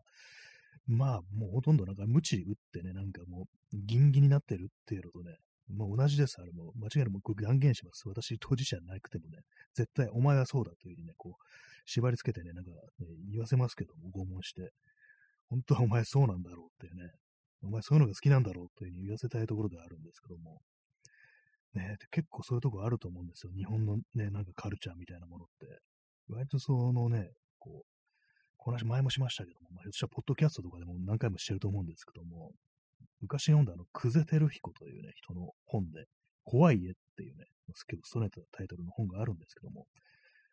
[0.88, 5.36] まあ、もうほとんどなんか無知打ってね、なんかもう、ギンギンになってるっていうのとね、
[5.70, 6.74] もう同じです、あれも。
[6.76, 8.08] 間違いなくこれ断言します。
[8.08, 9.40] 私、当事者なくてもね、
[9.74, 11.44] 絶対お前はそうだというふうにね、こう、
[11.86, 14.72] 縛り付けてね、なんか、ね、言わせますけども、拷問して。
[15.50, 17.12] 本当はお前そうなんだろうっていうね、
[17.64, 20.62] お前そういうのが好きなんだろうというふうに言わせたいところではあるんですけども、
[21.74, 23.52] ね、結構そういうとこあると思うんですよ。
[23.56, 25.80] 日本のね、なんかカルチャーみたいなものって。
[26.30, 27.86] 割とそのね、こう、
[28.58, 32.52] この話前もしましたけども、まあ、ひょっとしたらポッドキャストとかでも何回もしてると思うんですけども、
[33.22, 36.06] 昔読んだあの、久世照彦というね、人の本で、
[36.44, 37.46] 怖い家っていうね、
[37.88, 39.86] 結構ストレートなタイトルの本があるんですけども、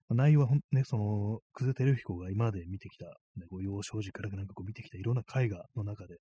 [0.08, 6.16] まあ内容はね、その、久世照彦が今まで見てきた、ね、こう幼少時からなんかこう見てきたいろんな絵画の中で、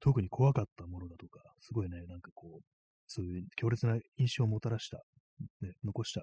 [0.00, 2.81] 特に怖かったものだとか、すごいね、なんかこう、
[3.12, 4.98] そういう強烈な印象をもたらした、
[5.60, 6.22] ね、残した、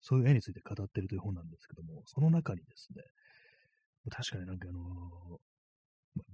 [0.00, 3.02] そういう絵について語ってるという本なんですけども、その中にですね、
[4.10, 4.80] 確かになんかあの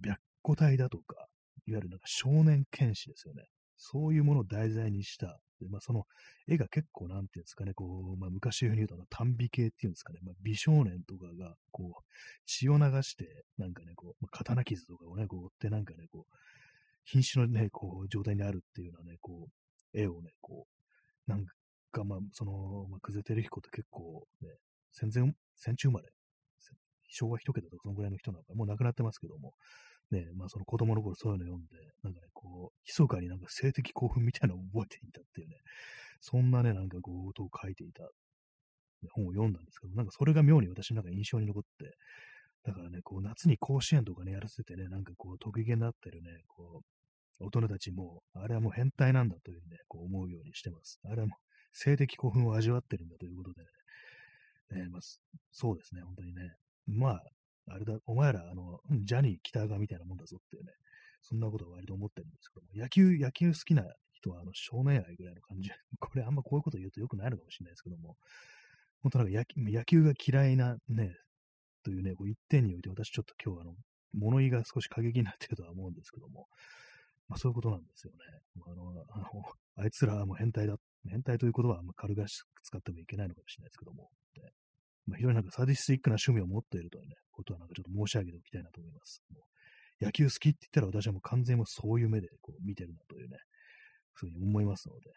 [0.05, 1.27] ー、白虎隊だとか、
[1.67, 3.45] いわゆるなんか少年剣士ですよね。
[3.77, 6.05] そういうものを題材にした、でまあ、その
[6.49, 12.03] 絵が結構なんていうんですかね、こう、まあ、昔風に言うと短美系っていうんですかね、まあ、美少年とかが、こう、
[12.47, 16.37] 血を流して、なんかね、こう、まあ、刀傷とかをね、こう、追ってなんかね、こう、
[17.05, 19.64] 瀕死のね、こう、状態にあるっていうようなね、こう、
[19.95, 20.67] 絵をね、こ
[21.27, 21.45] う、なん
[21.93, 24.49] が、まあ、その、まあ、久世照彦って結構、ね、
[24.93, 26.09] 戦前、戦中まれ、
[27.09, 29.55] 昭和一桁とかそのぐらいの人なんか、もう亡くなってますけども、
[30.11, 35.57] ね、まあその子供の頃そういうの読んで、なんかね、こう、密かになんか性的興奮みたいなのを覚えていたっていうね、
[36.21, 38.03] そんなね、なんかこう、ことを書いていた、
[39.13, 41.97] 本を読んだんですけど、なんかそれが妙に私の中印象に残って、
[42.65, 46.94] だからね、こう、夏に甲子園とかね、やらせてね、なんかこう、得意げになってるね、こう、
[47.41, 51.01] 大人たちも、あれはもう変態なんだというね、こう思うようにしてます。
[51.05, 51.39] あれはもう、
[51.73, 53.63] 性的興奮を味わってるんだということで
[54.71, 55.01] ね、ねまあ、
[55.53, 56.55] そうですね、本当にね。
[56.87, 57.23] まあ、
[57.69, 60.73] あれだ、お前ら、あの、ジャニー北川みたいなもんだぞっていうね、
[61.23, 65.71] そんなことを割と思ってるんですけども、野球、野球好きな人は、あの、少年愛ぐらいの感じ。
[65.99, 68.17] これあんまこういうこと言うと良くないのかもしれないですけども、
[69.03, 71.17] 本当なんか野球が嫌いなね、
[71.83, 73.75] というね、こう一点において私ちょっと今日あの、
[74.13, 76.49] 物言いが少し過激になってるとは思うんですけども、
[77.29, 78.19] まあそういうことなんですよね。
[78.67, 79.25] あの、あの
[79.77, 80.77] あいつらはもう変態だ。
[81.07, 84.53] 変態という言葉はあ軽々しく使ってもいけないのかもしれないですけども、ね、
[85.07, 89.23] まあ、非常になんかサディスティックな趣味を持っているというね、ことはなんかちょっと申し上げておきたいなと思います。
[89.35, 89.45] も
[90.01, 93.37] う野球好きって言ったら私はもう完全にもそういう目でこう見てるなというね、
[94.17, 95.11] そういうふうに思いますので、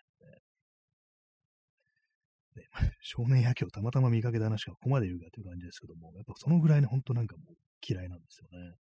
[2.57, 2.67] ね、
[3.01, 7.55] 少年野球をたまたま見かけた話がここまでいるかという感じですけども、やっぱそのぐらいね、ほんとなんかもう
[7.87, 8.75] 嫌いなんですよね。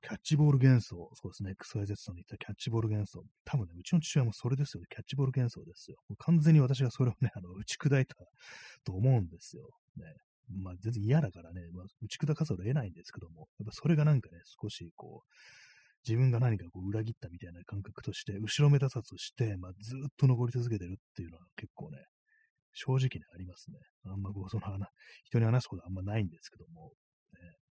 [0.00, 5.96] キャッチボール幻想、そうですね、XYZ さんの言ったキャッチボール幻想、多分ね、うちの父親もそれですよね、キャッチボール幻想ですよ。
[6.08, 8.14] もう完全に私がそれをね、あの打ち砕いた
[8.84, 9.68] と思うんですよ。
[9.96, 10.04] ね、
[10.62, 15.28] まあ全然嫌だからね、まあ、打ち砕かざるを得ないんですけども、やっぱそれがなんかね、少しこう、
[16.06, 21.98] 自分が何かこう裏切ったみたいな感覚として、後ろめたさとして、まあ、ずっと登り続けてるっていうのは結構ね、
[22.74, 23.78] 正直にありますね。
[24.06, 24.80] あんまこう、その話、
[25.24, 26.92] 人に話すことはあんまないんですけども、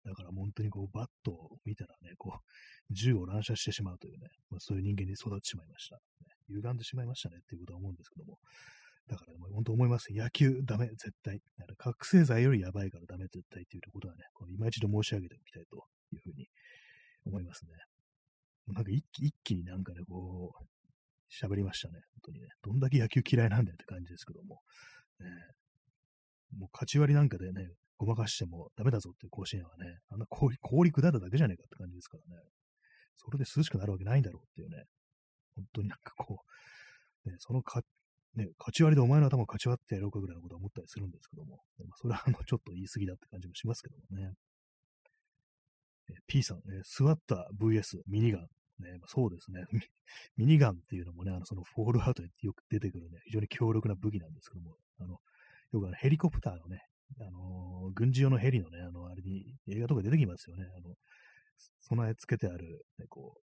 [0.04, 5.96] だから本当にこう、バットを見たらね、こう、銃を乱射してしまうというね、まあ、そういう人間に育ってしまいました。
[5.96, 6.00] ね、
[6.48, 8.38] 歪んでしまいましたねっていうことは思うんですけども、
[9.08, 10.12] だから、ね、本当思います。
[10.12, 11.40] 野球ダメ、絶対。
[11.76, 16.48] 覚醒剤よりやばいからダメ、絶対っていうことはね、この今一度申し上げておきたいというふうに
[17.26, 17.72] 思いますね。
[18.68, 20.64] なんか一気一気になんかね、こう、
[21.30, 22.00] 喋りましたね。
[22.22, 22.48] 本当にね。
[22.62, 24.60] どんだけ野球嫌いなんだよって感じですけども。
[25.20, 25.26] ね、
[26.56, 27.68] もう勝ち割りなんかでね、
[28.00, 32.42] ごまかしてもダメだぞっていう甲子園はね、あんな氷氷砕いただけじゃねえかって感じですからね。
[33.16, 34.84] それで涼しくなるわけないんだろうっていうね。
[35.54, 36.38] 本当になんかこ
[37.26, 37.82] う、ね、そのか、
[38.36, 44.32] ね、勝ち割りでお前の頭を勝ち割ってやろうかぐらいのことは思ったりするんですけども、まあ、それはあのちょっと言い過ぎだって感じもしますけどもね。
[46.26, 48.48] P さん、え座った VS ミニガン。
[48.80, 49.60] ね、まあ、そうですね。
[50.38, 55.18] ミニガンっていうのもね、あの、そのフォールアウトでよく出てくるね、非常に強力な武器なんですけども、あの、
[55.72, 56.82] よくあのヘリコプターのね、
[57.18, 60.64] あの、軍事用のヘリのね、あの、あれに、映画とか出てきますよね。
[60.77, 60.94] あの、
[61.81, 63.40] 備え付けてある、ね、こう、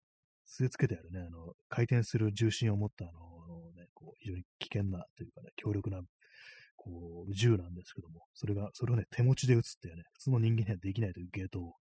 [0.48, 6.02] 据え付けてあるね、あの、回転する重心を持った、あの、ね、こう、非常に危険なというかね、強力な、
[6.76, 11.74] こう、銃なんですけども、それが、それをね、手持ちで撃つっていうね、普通の人間にはできないというゲートを、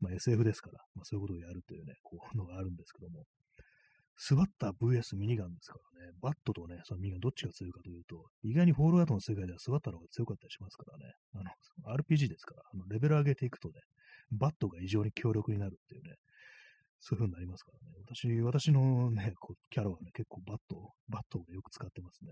[0.00, 3.24] まあ、SF ですから、まあ、そういうことをやるというね、こう、のがあるんですけども、
[4.16, 11.42] スワッター VS ミニガンですからね、バットとね、その Minigun どっちが強いかというと、意外に Fallout の世界では Swatter の方が強かったりしますからね、あ
[11.88, 13.74] の、RPG ですから、あのレベル上げていくとね、
[14.30, 16.14] バットが異常に強力になるっていうね、
[17.00, 17.94] そういう風になりますからね。
[18.06, 22.30] 私、私のね、こうキャラはね、結構バット、バットをよく使ってますね。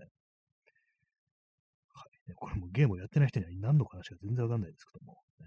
[1.93, 2.33] はい。
[2.35, 5.45] これもゲームをやってない人には何の話か全然わかんないですけども、ね、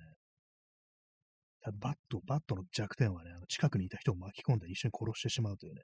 [1.81, 5.83] バット、バットの弱点はね、あの近くにいた人を巻き込んで一緒に殺してしまうというね、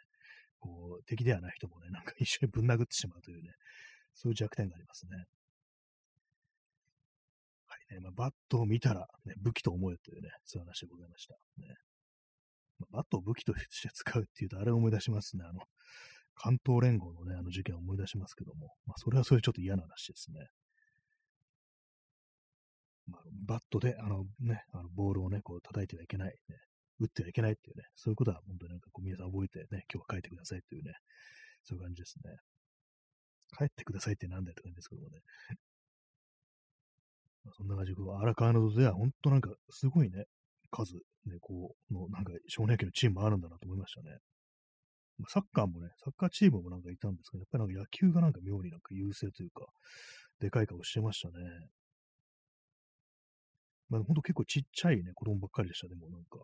[0.62, 3.50] こう、敵ではない人もね、なんか一緒にぶん殴ってしまうというね、
[4.14, 5.16] そういう弱点がありますね。
[7.66, 11.34] はいね、まあ、バットを見たら、ね、武器と思えというね、そういう話でございました。
[11.58, 11.74] ね
[12.78, 15.44] まあ、バットを武器として使うっていうと、あれを思い出しますね。
[15.44, 15.62] あの、
[16.36, 20.46] 関東連合のね、あの事件を思い出しますけども、まあ、それはそれちょっと嫌な話ですね。
[23.08, 26.56] まあ、バットで、あのね、あのボールをね、こう叩いてはいけない、ね、
[27.00, 30.92] 打ってはいけないっていうね、そういうことは本当になんかこう皆さん覚えてね、今日は帰ってくださいっていうね、
[31.64, 32.36] そういう感じですね。
[33.58, 35.20] 帰ってくださいってなんだよって感じですけどもね。
[37.44, 40.24] ま、そんな感じで、荒川のでは本当なんかすごいね、
[40.70, 40.94] 数、
[41.26, 44.18] ね、こう、のなんか少年野球のチームもあるんだなと思いましたね。
[45.28, 49.66] サッカーもね、サッカーチームもなんかいたんですけど、やっぱりなんか野球がなんか妙になんか優勢というか、
[50.40, 51.34] でかい顔してましたね。
[53.92, 56.38] まあ、ほんと結構ちっちゃいね、子供ばっかりでした、でもなんか、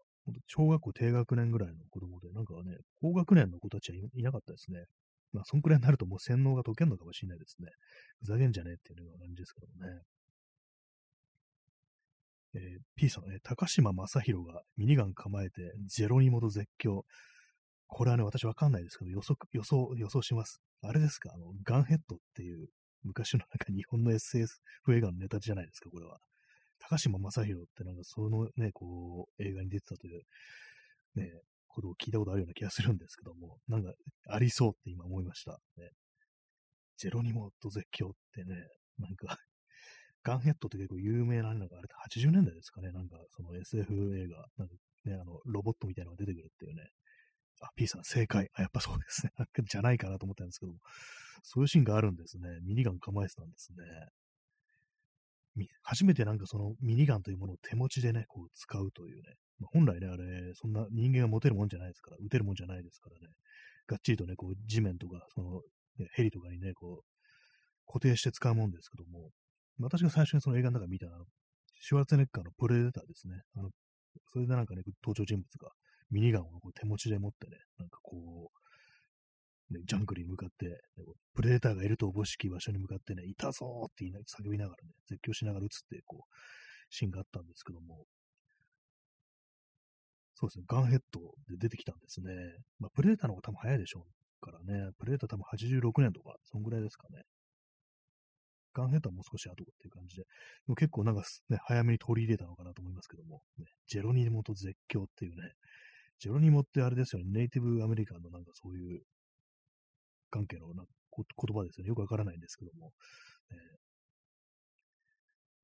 [0.46, 4.84] 小学校低学年ぐらいの子供で、なんかね、高学年の子たちはいなかったですね。
[5.32, 7.68] まあ、そんくらいになるともう洗脳が解けるのかもしれないですね。
[8.20, 10.02] ふざけんじゃねえっていうような感じですけどね。
[12.54, 17.02] えー、P さん、ね、高島正宏がミニガン構えてゼロに戻絶叫。
[17.86, 20.60] これはね、私わかんないですけど、予測、予想、予想します。
[20.82, 21.30] あれですか？
[21.34, 22.68] あの、ガンヘッドっていう
[23.02, 24.48] 昔のなんか日本の SF
[24.90, 26.18] 映画のネタじゃないですか、これは。
[26.88, 30.22] 高島正宏ってなんかそのね、こう、映画に出てたという、
[31.16, 31.30] ね、
[31.68, 33.92] ことを聞いたことあるような気がするんですけども、なんか
[34.28, 35.58] ありそうって今思いました。
[35.76, 35.90] ね、
[36.96, 38.56] ジェロニモと絶叫ってね、
[38.98, 39.36] なんか
[40.24, 44.74] ガンヘッドって結構有名な、なんかあれ80年代ですかね、なんかその SF 映画、なんか
[45.04, 46.88] ね、あの、ロボットみたいなのが出てくるっていうね。
[47.60, 48.48] あ、P さん正解。
[48.54, 49.32] あ、やっぱそうですね。
[49.64, 50.78] じゃないかなと思ったんですけども、
[51.42, 52.48] そういうシーンがあるんですね。
[52.62, 53.78] ミニガン構えてたんですね。
[55.82, 59.34] 初めてなんかそのミニガンというものを手持ちでね、こう使うというね。
[59.58, 63.32] まあ、本来ね、あれ、そんな人間が持てるもんじゃないですから、撃てるもんじゃないですからね。
[63.86, 65.62] がっちりとね、こう地面とか、その、
[66.12, 69.30] ヘリとかにね、こう、固定して使うもんですけども、
[69.80, 71.06] 私が最初にその映画の中見た、
[71.80, 73.40] シュワルツネッカーのプレデターですね。
[73.56, 73.70] あの、
[74.28, 75.70] それでなんかね、登場人物が
[76.10, 78.67] ミニガンをこう手持ちで持ってね、なんかこう、
[79.70, 81.04] ね、ジャングルに向かって、ね、
[81.34, 86.34] プレデターがいるとおぼしき場所に向かってね、いたぞーって言いな叫びながらね、絶叫しながら撃つって、こう、
[86.90, 88.04] シーンがあったんですけども、
[90.34, 92.32] そうですね、ガンヘッドで出てきたんですね。
[92.78, 97.22] まあ、プレデターの方が多分早いでしょうからね、プレデター多分86年とか、そんぐらいですかね。
[98.72, 100.28] ガンヘッドはもう少し後っていう感じで、で
[100.68, 105.52] も結構なんかね、早めに取り入れたのかなと思いますけども、ね、ジェロニモと絶叫っていうね、
[106.20, 109.00] ジェロニモってあれですよね、ネイティブアメリカンのなんかそういう
[110.30, 110.84] 関係のな
[111.16, 111.88] 言葉ですよね。
[111.88, 112.92] よくわからないんですけども。
[113.50, 113.58] えー、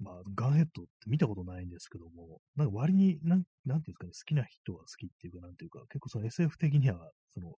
[0.05, 7.55] まあ、ガンヘッドって見たことないんですけども、なんか割に、なん、なんていうんですかね、好きな人は好きっていうか、なんていうか、結構その SF 的には、その、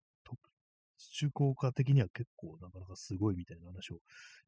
[0.97, 3.99] 中高化的には結構なかなかすごいみたいな話を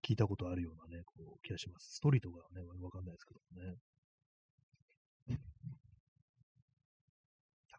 [0.04, 1.96] 聞いたことあるようなね、こう気がします。
[1.96, 3.76] ストリーとかはね、わかんないですけどもね。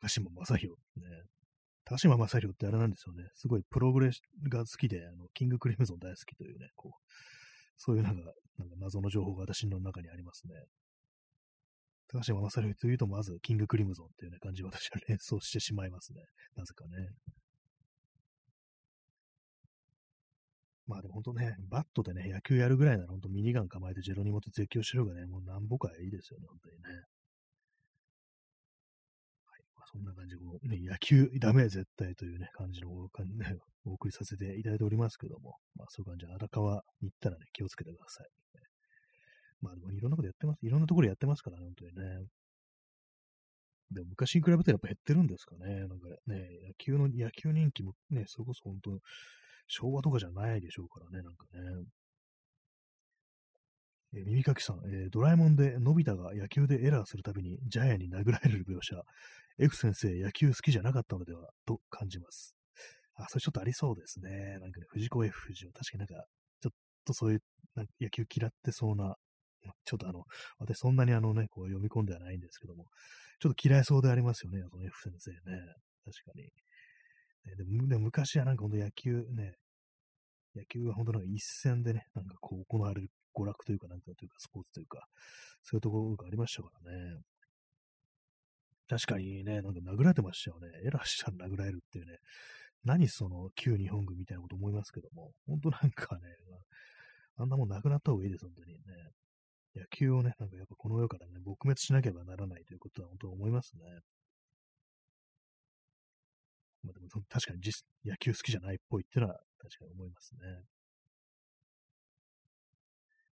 [0.00, 1.22] 高島正宏ね。
[1.88, 3.24] 高島正宏ってあれなんですよね。
[3.34, 4.20] すごいプログレス
[4.50, 7.02] が好きで、あの、キングクリムゾン大好きというね、こう、
[7.78, 8.20] そういうなんか、
[8.58, 10.54] なんか謎の情報が私の中にありますね。
[12.08, 16.20] 高島正宏というと、まず、キングクリムゾンっていうね、感じを私は連想してしまいますね。
[16.56, 17.08] なぜかね。
[20.86, 27.02] まあでも本当ね、バットでね、野球やるぐらいなら本当ミニガン構えてジェロニモと絶叫しろがね、もう何ぼかいいですよね、本当にね。
[29.90, 38.28] そんな感じで、ね、野球ダメ絶対というね、感じの、ね、お送りさせていただいておりますけども、まあそういう感じで荒川に行ったらね、気をつけてください。
[39.60, 40.58] まあでもいろんなことやってます。
[40.62, 42.26] いろんなところやってますからね、本当にね。
[43.90, 45.80] でも昔に比べてやっぱ減ってるんですかね。
[45.80, 49.00] なんかね、野球の、野球人気もね、それこそ本当、
[49.66, 51.60] 昭和とかじゃないでしょうからね、なんかね。
[54.14, 59.02] えー、耳かきさん、えー、ドラえもんでのび太が野球でエラーするたびにジャイアンに殴られる描写、
[59.58, 62.54] F 先生野球好きじゃなかったのではと感じます。
[63.14, 64.58] あ、それちょっとありそうですね。
[64.60, 66.26] なんかね、藤子 F 不二雄、確かになんか、
[66.60, 66.72] ちょっ
[67.04, 67.40] とそういう
[68.00, 69.16] 野球嫌ってそうな、
[69.84, 70.24] ちょっとあの、
[70.58, 72.86] 私そんなにあのね、こう読み込んではないんですけども、
[73.40, 75.36] ちょっと嫌いそうでありますよね、その F 先生ね。
[76.04, 76.44] 確かに。
[76.44, 79.54] ね、でも昔はなんかほんと野球ね、
[80.54, 83.10] 野球は本当なんか一戦でね、なんかこう行われる
[83.42, 85.06] 娯楽というか、なんかというか、スポーツというか、
[85.62, 87.20] そういうところがありましたからね。
[88.88, 90.68] 確かにね、なんか殴られてましたよね。
[90.84, 92.16] エラーしたら殴られるっていうね。
[92.84, 96.22] 何その旧日本軍みたいなこと思いますけども、本当なんかね、
[97.36, 98.80] あんなもんなくなった方がいいです、本当にね。
[99.74, 103.82] 野球をね、なんかやっぱこの世からね、撲滅しなければならないということは本当思いますね。
[106.82, 110.62] まあでも確かに実野球好きじゃないっぽいっていうのは確かに思いますね。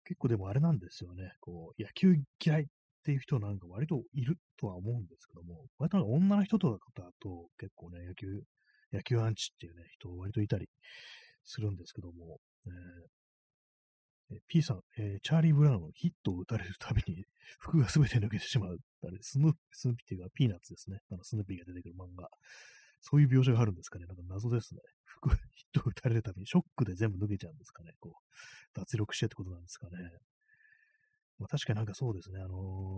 [0.05, 1.33] 結構でもあれなんですよね。
[1.39, 2.65] こう、野球嫌いっ
[3.03, 8.41] ていう人なんか割といるとは思うんですけども、割と女の人とかだと結構ね、野球、
[8.93, 10.67] 野球アンチっていうね、人割といたり
[11.43, 12.39] するんですけども、
[14.31, 17.25] えー、P さん、えー、チャーリー・ブラウンのヒットを打たれるたびに
[17.59, 18.79] 服が全て抜けてしまう。
[19.03, 20.99] あれスヌーピー、スヌーピーっていうかピーナッツですね。
[21.09, 22.29] あのスヌーピーが出てくる漫画。
[23.01, 24.05] そういう描写があるんですかね。
[24.07, 24.81] なんか謎ですね。
[25.29, 27.91] 服、ヒット打たれるたびにショックで全部抜けちゃうんですかね。
[27.99, 29.97] こう、脱力してってことなんですかね。
[31.37, 32.39] まあ、確かになんかそうですね。
[32.39, 32.55] あの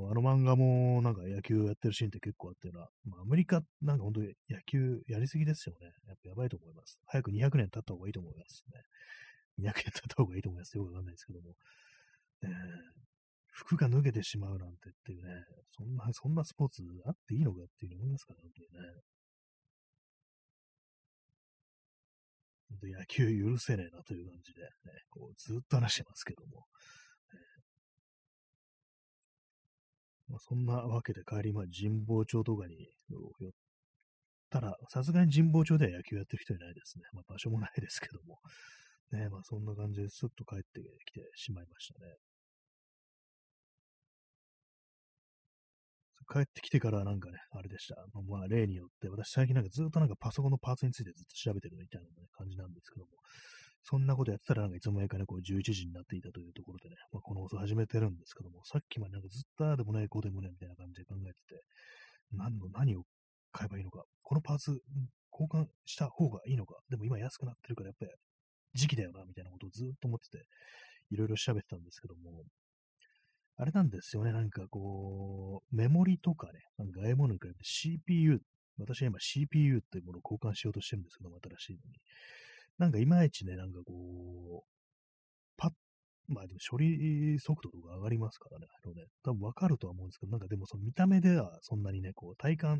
[0.09, 5.87] ー、あの漫画もなんか野球やってるシーンって結構あっていうのは、まあ、アメリカなんか本当に野球やりすぎですよね。
[6.07, 6.99] やっぱやばいと思います。
[7.07, 8.63] 早く200年経った方がいいと思います
[9.57, 9.69] ね。
[9.69, 10.77] 200年経った方がいいと思います。
[10.77, 11.55] よくわかんないですけども。
[12.43, 12.49] えー、
[13.53, 15.33] 服が脱げてしまうなんてっていうね、
[15.75, 19.01] そんな、そんなスポーツあっていいのかっていうふうに思いますからね、本当にね。
[22.83, 24.67] 野球許せねえなという感じで、ね、
[25.09, 26.65] こうずっと話してますけども。
[30.29, 33.51] まあ、そんなわけで帰り、まあ、神保町とかに寄っ
[34.49, 37.05] たら、さすがに神保町では野球やってる人いないですね。
[37.13, 38.39] まあ、場所もないですけども。
[39.11, 42.15] ね、まあ、そんな感じでスッと帰ってきてしまいましたね。
[46.31, 47.95] 帰ってきてからなんかね、あれでした。
[48.27, 52.07] まあ、例によって、私最近なんかずっとなんかパソコンのパーツについてずっと調べてるみたいな、
[52.37, 53.11] 感じなんですけども、
[53.83, 61.63] そんなことやってたらなんかいつも間かね、こう11時になっていたというところでね、まあ、この放送始めてるんですけども、さっきまでなんかずっとああでもない、こうでもないみたいな感じで考えてて、
[62.33, 63.03] 何の、何を
[63.53, 64.81] 買えばいいのか、このパーツ
[65.31, 68.11] 交換した方がいいのか、でも今安くなってるからやっぱり
[68.73, 70.45] 時期だよな、みたいなことをずっと思ってて、
[71.11, 72.43] いろいろ調べてたんですけども、
[73.57, 78.39] あれなんですよね、なんかこう、メモリとかね、なんかああいうものに比べて CPU、
[78.77, 81.99] 私は今 CPU っていうものを交換しようとしてるんですけども、新しいのに。
[82.77, 84.67] なんかいまいちね、なんかこう、
[85.57, 85.71] パッ、
[86.27, 92.77] まあでも処理速度とか上がりますからね、あのね、多分わかるとは思うんですけど、なんかでもその見た目ではそんなにね、こう、体感っ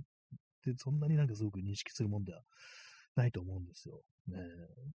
[0.64, 2.42] てそんなになんかすごく認識するもんでは
[3.16, 4.02] ないと思うんですよ。
[4.28, 4.38] ね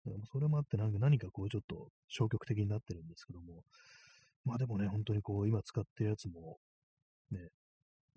[0.04, 3.62] でもそれもあってなんか何かこうちょっと消極的になってるんですけども、
[4.44, 6.58] まあでもね、本当にこう今使ってるやつも、
[7.30, 7.38] ね、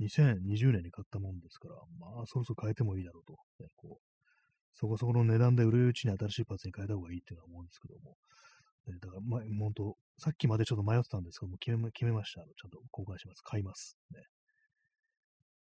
[0.02, 4.14] 2020年に買ったもんですから、まあそろそろ変えてもいいだろうと、ね、こう
[4.74, 8.18] そこそこの値段で売るうちに新しいパーツに変えた方がいいっていうのは思うんですけども、
[8.88, 12.42] ね、だから、ま、本当、さっきまでちょっと迷ってたんですけども、決め決めました。
[12.42, 13.42] ちゃんと交換します。
[13.42, 13.98] 買います。
[14.12, 14.24] ね。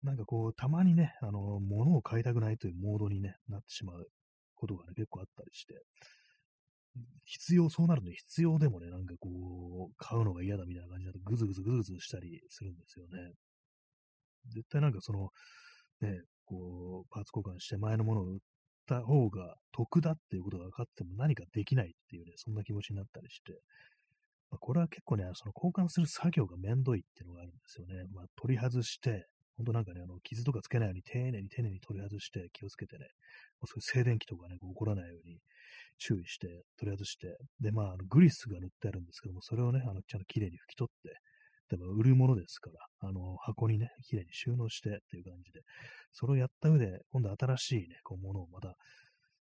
[0.03, 4.07] なんかこう、たまにね、あの、物を買いたくないというモードに、ね、なってしまう
[4.55, 5.73] ことがね、結構あったりして、
[7.25, 13.33] 必要、そうなると必要でもね、なんかこう、買うのが嫌だみたいな感じだと、ぐずぐずぐずぐずしたりするんですよね。
[14.49, 15.29] 絶対なんかその、
[16.01, 18.39] ね、こう、パーツ交換して前のものを売っ
[18.87, 23.59] た方が得だっていうことが分かっても何かできないっていうね、そんな気持ちになったりして、
[24.49, 28.05] まあ、これは結構ね、その交換する作業がめんどいっていうのがあるんですよね。
[28.13, 29.27] まあ、取り外して、
[29.57, 33.07] 本当なんかね、あの、傷とかつけないように丁寧に丁寧に取り外して気をつけてね、
[33.65, 35.39] そういう静電気とかね、こう起こらないように
[35.97, 41.19] 注意して取り外して、で、まあ、あのグリスが塗ってあるんですけども、それをね、あの、ちゃんと綺麗に拭き取って、
[41.69, 45.61] でも売るものですから、あの、箱にね、綺麗に収納してっていう感じで、
[46.11, 48.69] それをやった上で、今度新しいね、こう、ものをまた、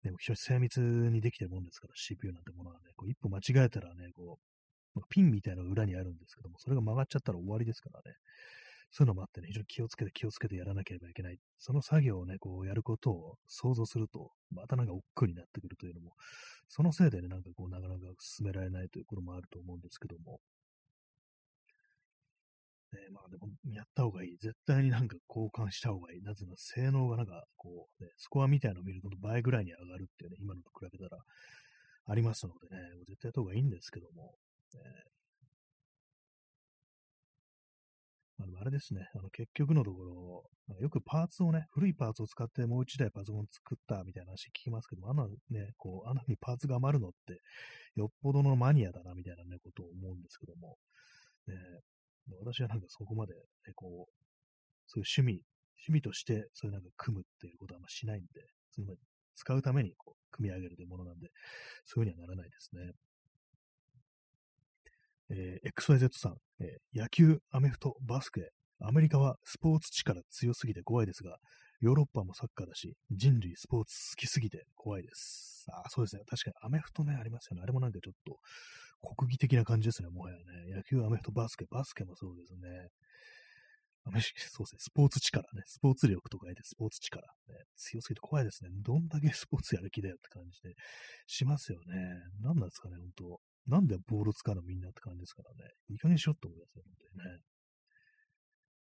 [0.03, 4.37] ね、非常に精密にできてるもんですから、CPU なんてものはね、こう一歩間違えたらね、こ
[4.95, 8.15] う、ピンみたいなの裏にあるんですけども、それが曲がっちゃったら終わりですからね。
[8.91, 11.37] そういうのもあってね、非常に気をつけて気をつけてやらなければいけない。
[11.57, 16.13] その作業をね、こうやることを想像すると、またなんか億劫になってくるというのも、
[16.69, 20.39] そのせいでね、なんかこう、なかなか進められないということもあると思うんですけども。
[22.93, 24.37] ね、まあでも、やった方がいい。
[24.37, 26.21] 絶対になんか交換した方がいい。
[26.21, 31.21] なぜなら性能がなんか、こう、ね、スコアみたいなのを見ると倍ぐらいに上がるっていうね、今のと比べたら
[32.05, 34.35] ありますのでね、もう絶対やった方がいいんですけども、
[34.75, 34.81] ね、
[38.39, 40.43] あのあれですね、あの結局のところ、
[40.79, 47.41] よくパーツをね、古いパーツを使ってもう一台パソコン作ったみたいな話聞きますけども、あのね、こう、あのにパーツが余るのって、
[47.95, 50.77] よっぽどのマニアだなみたいなね、ことを思うんですけども、
[51.47, 51.55] ね、
[52.39, 53.39] 私はなんかそこまで、ね、
[53.75, 54.23] こう、
[54.87, 55.41] そういう趣味、
[55.87, 58.95] 趣味としてそういうなんか組むっていうことはあんましないんで、その
[59.35, 61.29] 使うためにこう組み上げるというものなんで、
[61.85, 62.93] そういうふうにはならないですね。
[65.35, 71.37] えー、XYZ さん、えー、野球、アメフト、バスケ、アメリカはスポーツ力強すぎて怖いですが、
[71.81, 75.65] ヨーロッパもサッカーだし、人類スポーツ好きすぎて怖いです。
[75.69, 76.21] あ、そうですね。
[76.29, 77.63] 確かにアメフトね、ありますよね。
[77.63, 78.37] あれもなんかちょっと
[79.15, 80.43] 国技的な感じですね、もはやね。
[80.75, 82.89] 野球、アメフト、バスケ、バスケもそうですね。
[84.05, 88.69] アメそうですね、スポーツ力ね、スポーツ力とか言ってスポーツ力、ね、強すぎて怖いですね。
[88.83, 90.75] どんだけスポーツやる気だよって感じで
[91.25, 91.95] しますよね。
[92.41, 95.71] 何なんですかね、本当なんでボール使うのみんなって感じですからね。
[95.89, 97.39] いい加減しろって思いますよ、本当にね。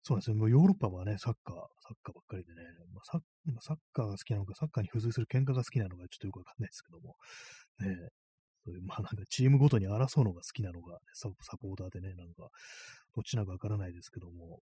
[0.02, 0.36] そうですよ。
[0.36, 2.62] もうヨーロッパはね、サッカー、サッカーばっかりでね、
[2.94, 3.20] まあ、サッ
[3.60, 7.16] サッカーが好きなのか、サッカーに付随する喧嘩が好きなのか、ちょっとよくわかんないですけども、
[7.80, 8.08] ね、
[8.64, 12.48] そういう、まあなんかチームごとに争うのが好きなのが、サポーターでね、なんか、
[13.14, 14.60] どっちなのかわからないですけども、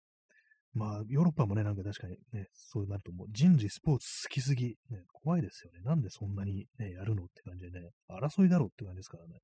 [0.74, 5.80] まあ、ヨーロッパもね、なんか確かにね、そうなるともう人事スポーツ好きすぎ、ね、怖いですよね。
[5.82, 9.40] なんでそんなにね、やるのって感じでね、争いだろうって感じですからね。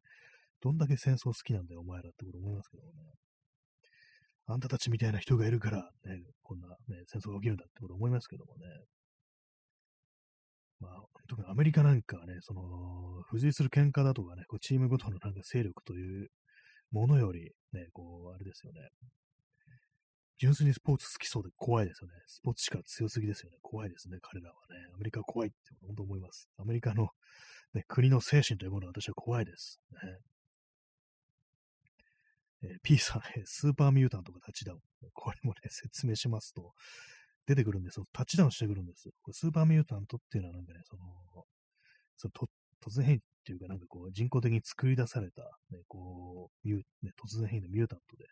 [0.64, 2.88] どんだけ戦争好きなんだよ、お前らってこと思いますけどね。
[4.46, 8.64] あんたたちみたいな人がいるから、ね、こんな、ね、戦争が起きるんだってこと思いますけどもね。
[10.80, 12.62] まあ、特にアメリカなんかはね、その、
[13.30, 16.28] 付随する喧嘩だとかね、こうチームごとのなんか勢力という
[16.92, 18.80] ものより、ね、こう、あれですよね。
[20.38, 22.14] 純粋にスポーツ好きそうで怖いですよね。
[22.26, 23.58] スポーツ力強すぎですよね。
[23.60, 24.76] 怖いですね、彼らはね。
[24.94, 25.56] アメリカは怖いって
[25.86, 26.48] 本当思います。
[26.56, 27.08] アメリカの、
[27.74, 29.78] ね、国の精神というものは私は怖いです。
[29.92, 29.98] ね
[32.64, 34.80] えー、P さん、スーパーミュータントが立ちダウン。
[35.12, 36.74] これもね、説明しますと、
[37.46, 38.06] 出てくるんですよ。
[38.12, 39.12] タッチダウンしてくるんですよ。
[39.22, 41.04] これスーパーミュータントっていうのはなんかね、その、
[42.16, 42.48] そのと
[42.80, 48.24] 突然変異っていうか、なんかこう、人工的に作り出された、ね、こう、ミュね、突然変異のミュータントで、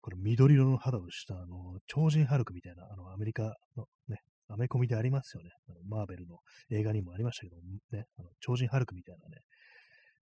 [0.00, 5.50] これ緑色の肌をした、あの、超人ハルクみたいな、あの、アメリカのね、アメコミでありますよね。
[5.68, 6.38] あのマーベルの
[6.70, 7.56] 映画にもありましたけど、
[7.90, 9.42] ね、あの超人ハルクみたいなね、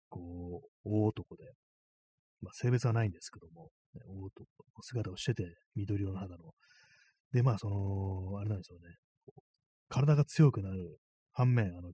[0.09, 1.45] こう、大男で、
[2.45, 6.53] まあ、性別はないんですけども、ね、大男の姿をしてて、緑色の肌の。
[7.33, 8.97] で、まあ、その、あれなんですよね。
[9.89, 10.99] 体が強くなる
[11.33, 11.91] 反面、あの、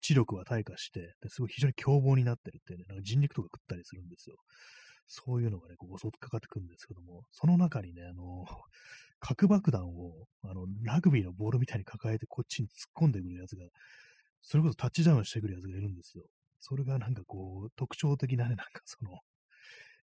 [0.00, 4.36] 知力は退化して、ですごい非常に凶暴になってるってね、なんか人肉とか食ったりするんですよ。
[5.06, 8.44] そういうのがね、こう襲ってかかってくるんですけども、その中にね、あの、
[9.20, 13.64] 核爆弾を、あの、ラグビーのボールみたいに抱えてこっちに突っ込んでくるやつが、
[14.42, 16.24] それこそタッチダウンしてくるやつがいるんですよ。
[16.60, 19.18] それがなんかこう、特徴的なね、なんかその、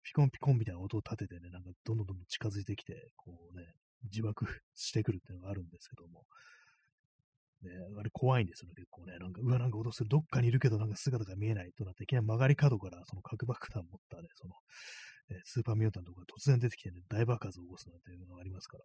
[0.04, 3.66] ピコンピコンみたいな音を立ててね、なんかどんどんどんどん近づいてきて、こうね、
[4.04, 4.46] 自爆
[4.76, 6.26] してくるっていうのがあるんですけども、
[7.62, 9.18] ね、あれ怖いんですよね、結構ね。
[9.18, 14.56] なんか、うわ、なんか脅する、どっかにいるけど、なんか姿が見えないとなって、いきなり曲がり角から、その核爆弾持ったね、その、
[15.30, 18.84] えスーパーミュータントが突然出てきてね、大爆発を起こすなんていうのがありますから、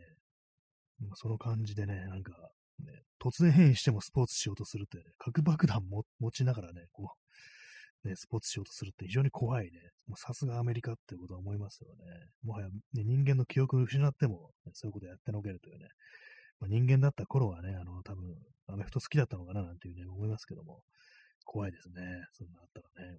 [0.00, 0.16] ね、
[1.00, 2.32] ま、その感じでね、なんか、
[2.78, 7.22] ね、突然変異してもスポーツしようとするって、ね、核爆弾も持ちながらね、こう、
[8.04, 9.70] ね、スポーツしようとするって非常に怖いね。
[10.08, 12.26] もうさすがアメリカっていうことは思いますよね。
[12.42, 15.86] もはや、ね、人間の記憶を失っても、ね、そういうことやってのけるというね、
[16.60, 18.24] まあ、人間だった頃はね、あの、多分、
[18.68, 20.82] アメフト好きだったのかななんていうね、思いますけども、
[21.44, 21.94] 怖いですね。
[22.32, 23.18] そんなあったらね。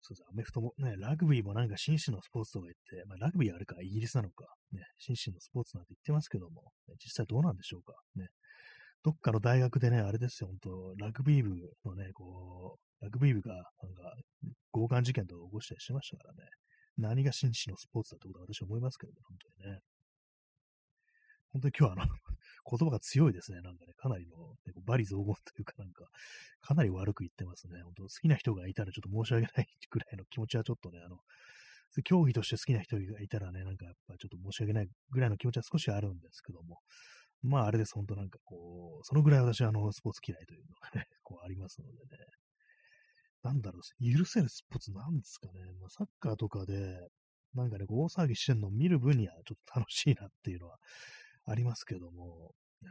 [0.00, 0.24] そうです。
[0.30, 7.94] アメフトもね、ラグビーもなんか紳士のスポーツとか言って、まあ、ラグビーあるか、イギリスなのか、ね、紳士のスポーツなんて言ってますけども、ね、実際どうなんでしょうか。
[8.14, 8.28] ね。
[9.02, 11.50] どっかの大学でね、あれですよ、本当ラグビー部
[11.84, 14.14] のね、こう、ラグビー部が、なんか、
[14.72, 16.50] 強姦事件とか起こしたりしましたからね。
[16.98, 19.80] 何が紳士のスポーツだってことは私は思いますけども、本当にね。
[21.52, 22.12] 本当に今日はあの
[22.78, 23.60] 言葉が強いですね。
[23.60, 24.36] なんかね、かなりの、
[24.66, 26.06] ね、バリ雑言というかなんか、
[26.60, 27.82] かなり悪く言ってますね。
[27.82, 31.18] 本当好きな人がいたらちょっと申し訳ないぐらいの気持ちはちょっとね、あの、
[32.02, 36.80] 競技として好きな人がいたらね、なんかやっぱちょっと申し訳ないぐらいの気持ちは少しあるんですけども、
[37.46, 42.24] まああれです、本当なんかこう、そのぐらい私はあの、スポーツ嫌いというのがね、 こうありますのでね。
[43.42, 45.60] なんだろう、許せるスポーツなんですかね。
[45.80, 47.08] まあ、サッカーとかで、
[47.54, 50.78] なんかね、大騒ぎしてんのを見る分にはちょっと楽しいなっていうのは
[51.44, 52.88] ありますけども、えー、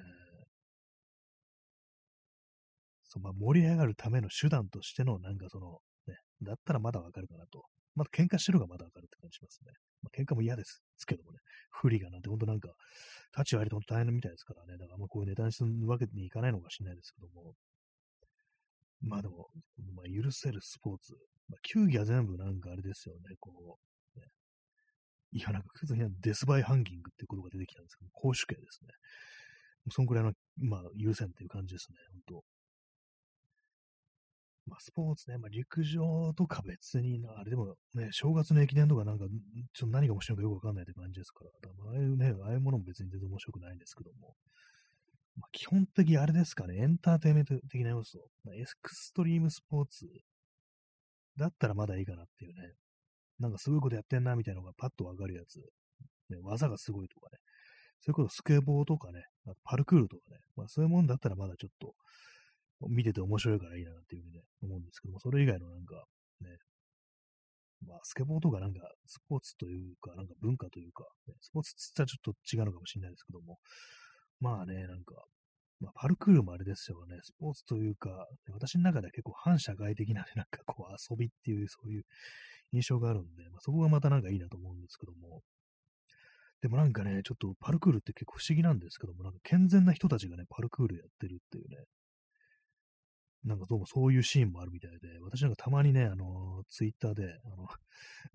[3.04, 7.66] そうまあ、盛り上がるための手段としての、なんかその、ね、だったらまだわかるかなと。
[7.96, 9.72] まだ喧嘩してるがまだわかるって感じしますね。
[10.04, 11.40] まあ、喧嘩も嫌ですけどもね、
[11.72, 12.70] 不利がなんて、ほんとなんか、
[13.36, 17.56] 立ち割りと大変みたいですからね、だからまあこういうネタにするわけにいかないのかしれないですけども、
[19.02, 19.48] まあでも、
[19.94, 21.14] まあ、許せるスポーツ。
[21.48, 23.80] まあ、球技は全部なんかあれですよね、こ
[24.16, 24.26] う、ね。
[25.32, 28.90] いや、なんか普通にデスバイハンギングっていうことが出てきたんですけど、公主刑ですね。
[29.92, 32.44] そんくらいの、まあ、優先っていう感じですね、本当
[34.68, 39.26] まあ、スポーツね、まあ、陸上とか別にあれでもね、正月の駅伝とかなんか、
[39.74, 44.36] ちょっと何が面白いのかよくわかんないって感じですから、だからああいうね、ああいうものも別に全然面白くないんですけども、
[45.38, 48.20] まあ、基本的あれですかね、エンターテイメント的な要素。
[48.44, 50.08] まあ、エクストリームスポーツ
[51.38, 52.74] だったらまだいいかなっていうね。
[53.38, 55.58] なんかすごいことやってんなみたいなのがパッとわかるやつ。
[56.30, 57.38] ね、技がすごいとかね。
[58.02, 59.24] そういうことスケボーとかね、
[59.64, 60.38] パルクールとかね。
[60.56, 61.94] まあそういうもんだったらまだちょっと
[62.82, 66.04] 見てて面白いからいいなっていうふうにね、思うんですけども、それ以外のなんか
[66.42, 66.58] ね、
[67.88, 73.60] まあスケボーとかなんかスポーツというか、なんか文化というか、ね、スポーツって言ったらちょっと違うのかもしれないですけども、
[74.40, 75.16] まあね、なんか、
[75.80, 82.04] まあ、パルクールもあれですよね、スポーツというか、私の中では結構反社会的なね、 なんかこう遊びっていう、そういう
[82.72, 85.42] 印象があるんで、まあ、そこがまたなんかいいなと思うんですけども、
[86.62, 91.78] でもなんかね、ちょっとパルクールって結構不思議なんですけども、なんか健全な人たちがね、パルクールやってるっていうね、
[93.46, 97.68] なんかどうもそういうシーンもあるみたいで、私なんかたまにね、あの、ツイッターで、あの、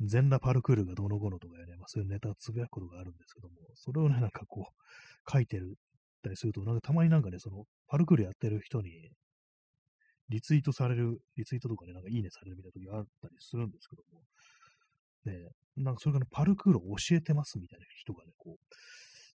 [0.00, 5.76] 全裸パルクールがどうのこうのとかね、まあそういうネタつぶやくことがあるんですけども、それをね、なんかこう、書いてる
[6.22, 9.11] たりすると、なんかたまになんかね、その、パルクールやってる人に、
[10.28, 14.22] リツイートされる、リツイートとかね、なんかいいねされるみたいな時があったりするんですけども、
[15.24, 18.74] ね、なんかそれからパルクールを教えてますみたいな人がね、こう、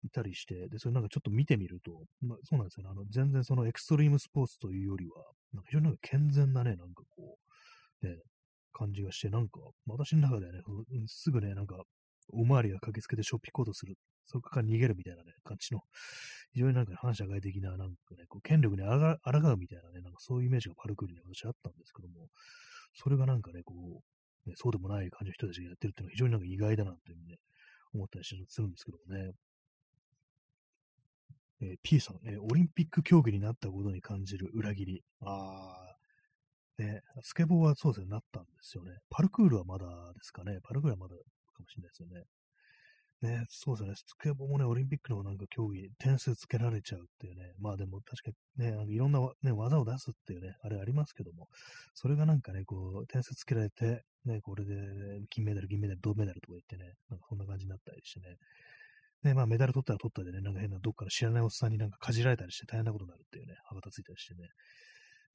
[0.05, 5.15] いたりして、で、それなんかちょっと見てみると、まあ、そうなんですよね、あの、全然そのエクストリームスポーツというよりは、
[5.53, 7.39] なんか非常になんか健全なね、なんかこ
[8.03, 8.17] う、ね、
[8.73, 10.61] 感じがして、なんか、私の中ではね、
[11.07, 11.83] すぐね、なんか、
[12.33, 15.81] おまわりが駆けつけてショッピコードする、そこから逃げるみたいなね、感じの、
[16.53, 22.29] 非常になんか反社会的な、なんかね、こう権力にあらがうみたいなね、なんかそういうイメージがパルクールに私あったんですけども、
[22.95, 23.75] それがなんかね、こ
[24.47, 27.37] う、ね、そうでもない感じの人たちがやってるっていうのは非常になんか意外だなっていうね、
[27.95, 29.33] 思ったりするんですけどもね。
[31.63, 35.05] えー、P さん、えー、オリンピック競技になったことに感じる裏切り。
[35.21, 38.99] あー、ね、スケボーはそうですね、なったんですよね。
[39.09, 40.59] パルクールはまだですかね。
[40.63, 42.25] パルクールはまだかもしれないですよね。
[43.23, 51.47] ね、そうですね、スケボーもね、オリンピックのなんか競技、点数つけられちゃうっていうね、まあでも確かにね、なんかいろんな、ね、技を出すっていうね、あれありますけども、
[51.95, 54.75] それがなんかね、こう、点数つけられて、ね、これで
[55.31, 58.39] 金メダル、銀メダル、銅メダルとか言ってね、なんかそんな感じになったりしてね、
[59.23, 64.49] ね、まあメダル取ったら取ったでね、なんか変などっかの知らないおっさんになんかかじられたりして大変なことになるっていうね、歯がついたりしてね、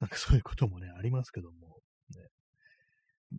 [0.00, 1.78] なんかそういうこともね、ありますけども、
[2.14, 2.28] ね、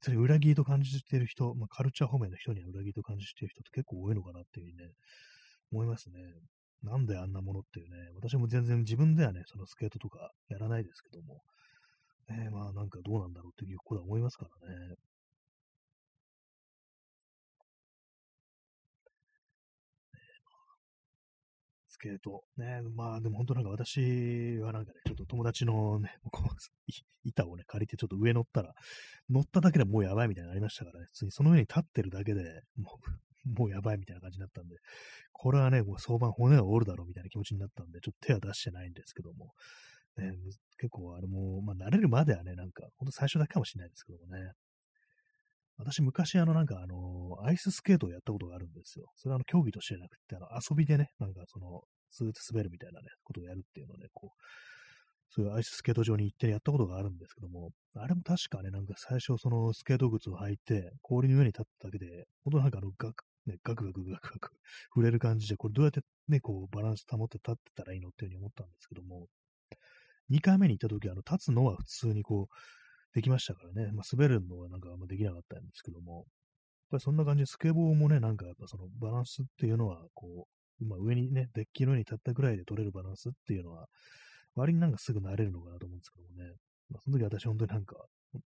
[0.01, 4.91] それ裏切りと感じている人、まあ、カルチャー方面の人には裏切りと感じている人って結構多いのかなっていうね、
[5.71, 6.19] 思いますね。
[6.83, 11.41] なんであんなものっていうね、私も全然自分ではね、そのスケートとかやらないですけども、
[12.29, 14.95] ね、まあなんかどうなんだろうっていうことは思いますからね。
[21.99, 22.43] スケート。
[22.55, 26.47] ね、まあでも本当なんか私はなんかね、ちょっと友達のね、 こう
[27.25, 28.73] 板をね、借りてちょっと上乗ったら、
[29.29, 32.97] 乗っただけでもうやばいみたいになりましたからね、普通にその上に立ってるだけでも
[33.45, 34.77] う、 もうやばいみたいな感じになったんで、
[35.33, 39.53] これはね、もう相場骨が折るだろうみたいな気持ちになったんで、ちょっと手は出してないんですけども、
[40.17, 40.31] ね、
[40.77, 44.51] 結構あれも、まあ慣れるまではね、なんか、ほんと最初だけかもしれないですけどもね、
[45.79, 49.11] 私昔あのなんかあの、アイススケートをやったことがあるんですよ。
[49.15, 54.43] それはあの競技としてなくて、あの遊びでね、なんかその、スーッと滑るみたいなね、ことをやるっていうのをね、こう、
[55.29, 64.51] そういうアイススケート場に行ってやったことがあるんですけども、あれも確かね、なんか最初そのスケート靴を履いて、氷の上に立っただけで、ほんとなんかあのガク、ね、ガクガクガクガク
[64.95, 69.27] 触れる感じで、これどうやってね、こうバランス保って立ってたらいいのっていうふうに思ったんですけども、
[70.31, 72.55] 2回目に行った時、あの、立つのは普通にこう、
[73.13, 73.91] できましたからね。
[73.91, 76.25] まあ、滑るのはなんかあんまできなかったんですけども、やっ
[76.91, 80.47] ぱりそんな感じでスケボーもね、なんかやっぱそのバランスっていうのは、こ
[80.81, 83.87] う、まあ、上にね、デッキの上に立ったぐらいで取れるバランスっていうのは、
[84.55, 86.55] 割になんかすぐ慣れるのかなと思うんですけどもね。
[86.89, 87.95] まあ、その時私本当になんか、
[88.31, 88.41] 本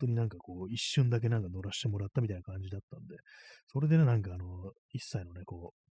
[0.00, 3.16] 当になんかこう、一瞬だけなんか乗らせてもらったみたいな感じだったんで、
[3.72, 5.84] それでね、なんかあの、一切のね、こう、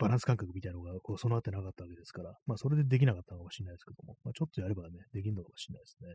[0.00, 6.08] バランス感覚みたいなのがこう備わってなかったわけですから、まあそれでできなかったのかもしれないですけども、まあちょっとやればね、できるのかもしれないですね。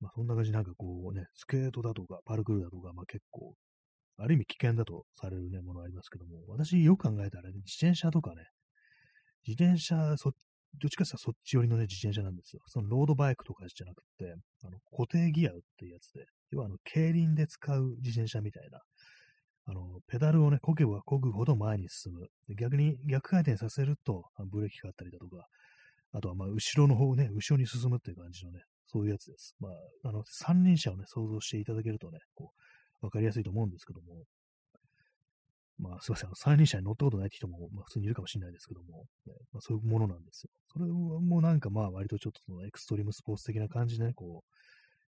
[0.00, 3.54] まあそんな感じなんかこうね、スケートだとかパルクールだとか、まあ結構、
[4.18, 8.44] ある意味危険だとされるね、ものありますけども、私よく考えたらね、自転車とかね、
[9.46, 10.32] 自転車、そ
[10.78, 12.62] どっちかっていうとそっち寄りのね、自転車なんですよ。
[12.66, 18.80] そのロードバイクとかじゃなくて、あの固定ギアっていうやつで、要はあの、競輪で使う自転車みたいな、
[19.66, 22.28] あの、ペダルをね、漕げば漕ぐほど前に進む。
[22.56, 25.46] 逆に逆回転させると、ブレーキかかったりだとか、
[26.12, 28.60] あとはまあ、後ろの方ね、後ろに進むっていう感じのね、
[28.92, 29.54] そういうやつです。
[29.60, 32.52] まあ、あの、三輪車をね、想像していただけるとね、こ
[33.02, 34.24] う、わかりやすいと思うんですけども、
[35.78, 40.50] まあ、すいません、あの三輪車に乗ったことないって人も、まあ、普通にいるかもしれないですけども、ね、まあ、そういうものなんですよ。
[40.72, 44.54] それもなんかまあ、割とちょっとそのエクストリームスポーツ的な感じでね、こう、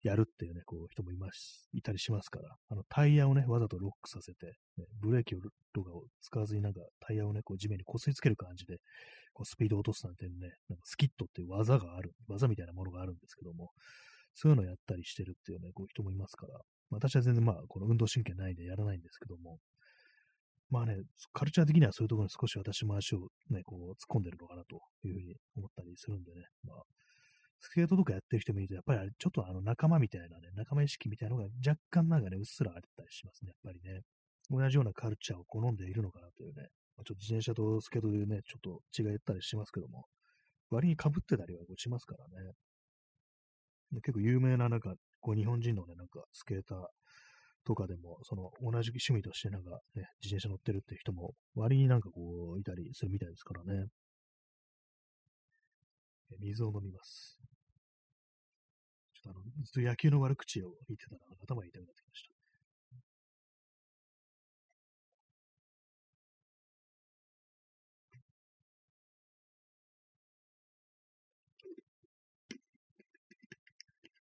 [0.03, 5.39] やるっていうね、こう、人もいます、いたりしますから、あの、タイヤをね、わざとロックさせて、ね、ブレーキを
[5.73, 8.77] とかを使わずになんか、タイヤをね、こう、地面にこすりつける感じで、
[9.33, 10.33] こう、スピードを落とすなんてね、
[10.69, 13.69] なんかスキットっていう技がある、技みたいなものがあるんですけども、
[14.33, 19.59] そういうのをやったりしてるっていうね、こう、人もいますから、私は全然まあ、この運動神経ないんでやらないんですけども、
[20.71, 20.95] まあね、
[21.33, 26.77] カルチャー的にはそういうところに少し私も足をね、こう、突っ込んでるのかなというふうに思ったりするんでね、まあ、
[27.61, 34.01] スケートとかやってる人見ると、やっぱり、ちょっとあの仲間みたいなね、仲間意識みたいなのが若干なんかね、うっすらあったりしますね、やっぱりね。
[34.49, 40.05] 同じようなカルチャーを好んでいるのかなというね、まあ、ちょっと自転車とスケートでね、ちょっと違いったりしますけども、
[40.71, 42.51] 割に被ってたりはしますからね。
[44.01, 46.77] 結構有名な、なんか、こう日本人のね、なんかスケーター
[47.65, 53.87] とかでも、その同じ趣味としてなんかね、自転車乗ってるって人も割になんかこう、いたりするみたいですからね。
[56.39, 57.40] 水を飲みます。
[59.23, 62.31] ちょっとあの、ずっと野球の悪口を言ってたら頭痛くなってきました。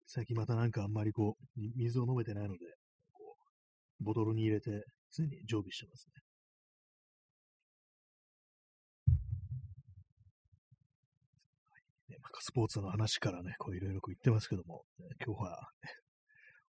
[0.07, 2.61] 最近またなんかあんまりこう、水を飲めてないので、
[3.13, 3.37] こ
[4.01, 6.23] う、ボトルに入れて常に常備してますね。
[12.09, 15.51] ね、まあ、スポーツの話からね、こういろいろ言ってますけども、ね、今日は、
[15.83, 15.91] ね、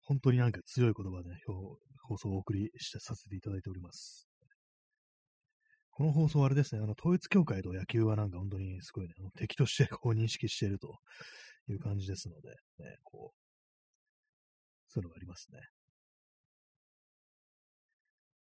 [0.04, 1.38] 本当になんか強い言葉で、ね、
[2.04, 4.28] 放送をお送りしてさせていただいております。
[5.92, 11.00] この放送はあれですね、あの、統一協会と野球はなんか本当にすごいね、敵としてこう認識していると
[11.70, 13.38] いう感じですので、ね、こう
[14.90, 15.60] そういうのがありますね。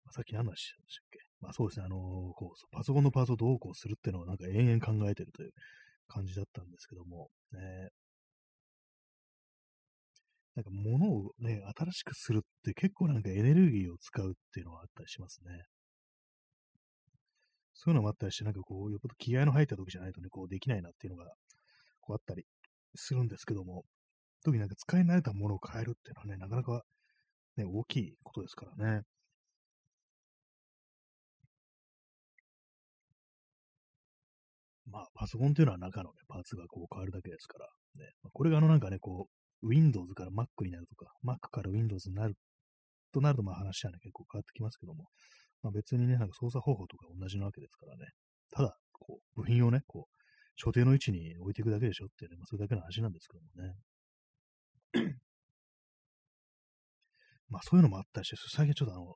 [0.06, 1.20] まあ、さっき何の話でしたっけ？
[1.42, 2.00] まあそうですね、あのー
[2.36, 5.52] こう、パソコンのパーツをどうこうするっていうのをなんか延々考えてるという
[6.08, 7.90] 感じだったんですけども、ね、
[10.56, 15.64] なんか物をね、新しくするって結構なんかエネルギーを使うっていうのはあったりしますね。
[17.74, 21.26] そういうのもあったりして、なんかこう、よっぽど気合の入った時じゃないとね、こうできないなっていうのが、
[22.02, 22.46] こうあったり
[22.96, 23.84] するんですけども、
[24.44, 26.84] 特になんか使い慣れたものを変えるっていうのはね、なかなか
[27.58, 29.02] ね、大きいことですからね。
[34.86, 37.66] まあ、パソコンっていうのは中のね、パーツがこう変わるだけですから、
[37.96, 38.12] ね。
[38.22, 39.28] まあ、これがあのなんかね、こ
[39.62, 42.36] う、Windows から Mac になるとか、Mac から Windows になる
[43.14, 45.06] となると、まあ話はね、結構変わってきますけども、
[45.62, 48.06] まあ別にね、なんか操作方法とか同じなわけですからね。
[48.52, 50.14] ただ、こう、部品をね、こう、
[50.56, 53.76] 所定の位置に置いていくだけでしょっていうね、まあそれだけの話なんですけどもね。
[57.50, 59.16] まあそういうのもあったりして、最近ちょっとあの、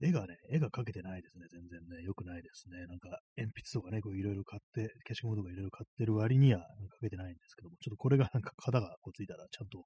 [0.00, 1.46] 絵がね、絵が描けてないですね。
[1.50, 2.86] 全然ね、良くないですね。
[2.86, 6.60] なんか、鉛筆とかね、こういろいろ買って、消しゴムとかいろいろ買ってる割には
[7.00, 9.84] 描けてないんですけども、ちょっとこれがなんか型がこうついたら、ちゃんと、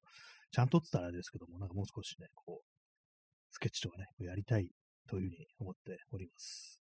[0.51, 2.65] ちゃんとって言ったらあれですけども、なんかもう少しね、こう、
[3.51, 4.69] スケッチとかね、こうやりたい
[5.09, 6.81] というふうに思っております。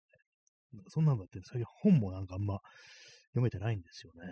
[0.74, 2.60] なんかそんなんだって、最近本もなんかあんま
[3.34, 4.30] 読めてないんですよね。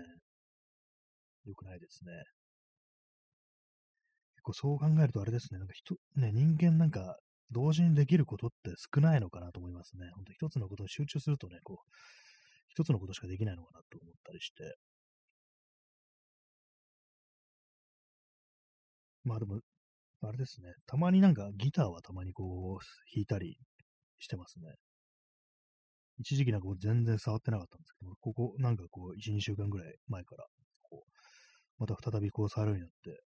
[1.46, 2.12] 良くないですね。
[4.36, 7.18] 結構そう考えるとあれですね、なんか人、ね、人間なんか
[7.52, 10.10] 同時にできることって少ないのかなと思いますね。
[10.16, 11.92] 本当一つのことに集中するとね、こう、
[12.70, 14.76] 一つのことしかできないのかなと思ったりして。
[19.24, 19.60] まあでも、
[20.22, 20.74] あれですね。
[20.88, 23.58] たまになんかギターはたまにこう、弾いたり
[24.20, 24.76] してますね。
[26.20, 30.46] 一時期なんか全然触ってなかったんですけど、ここなんかこう、1、2週間ぐらい前から、
[30.82, 31.12] こう、
[31.80, 33.24] また再びこう触るようになって、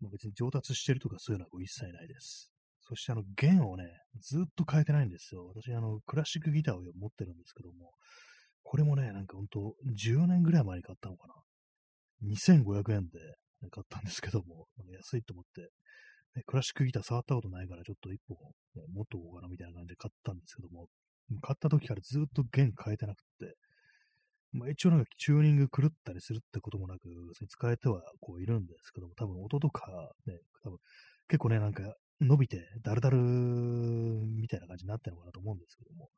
[0.00, 2.51] まあ、別に上達してるとかそういうのはこう一切ないです。
[2.88, 3.84] そしてあの弦をね、
[4.20, 5.46] ずっと変えてないんですよ。
[5.46, 7.92] 私あのクラシックギターを持ってるんですけども、
[8.62, 11.34] これもね、なんかほんと10年ぐらい前に買ったのかな。
[12.24, 13.18] 2500円で
[13.70, 15.62] 買ったんですけども、安いと思って、
[16.36, 18.36] ね、クラシックギター触ったことないからちょっと一本、
[18.76, 20.86] ね、持っとこうかなみたいな感じで買ったんですけども、
[21.40, 23.54] 買った時からずっと弦変えてなくて、
[24.52, 27.08] まあ、一応なんかチューニング狂ったりするってこともなく、
[27.48, 29.86] 使えてはこういるんですけども、多分音とか
[30.26, 30.78] ね、多分
[31.28, 31.82] 結構ね、なんか
[32.22, 36.08] 伸びて、だるだるみたいな感じになってるのかなと思うんですけども、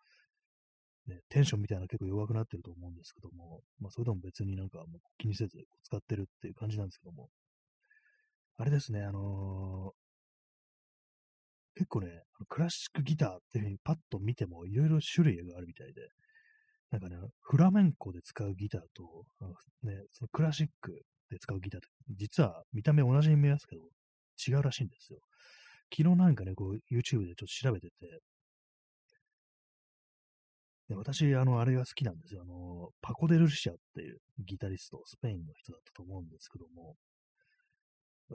[1.06, 4.86] ね、テンションみたいな結構弱くなってると思うんですけども、まあそれでも別になんかもう
[5.18, 7.28] 気にせず使ってるっていう感じなんですけども、
[8.56, 16.08] あれですね、あのー、結構ね、クラシックギターっていうふうにパッと見てもいろいろ種類があるみたいで、
[16.90, 19.24] なんかね、フラメンコで使うギターと、
[19.82, 23.82] ね、そのクラシックで使うギターって、実は見た目同じに見えますけど、
[24.46, 25.18] 違うらしいんですよ。
[25.92, 28.20] 昨日なんかね、こう、YouTube でちょっと調べてて、
[30.88, 32.42] で私、あの、あれが好きなんですよ。
[32.42, 36.96] あの、パコ・デルシアっていうギタリスト、スペインの人だったと思うんですけども、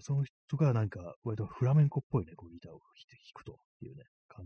[0.01, 2.83] その人がなんか、割とフラメンコっぽいね、こうギターを弾
[3.33, 4.45] くというね、感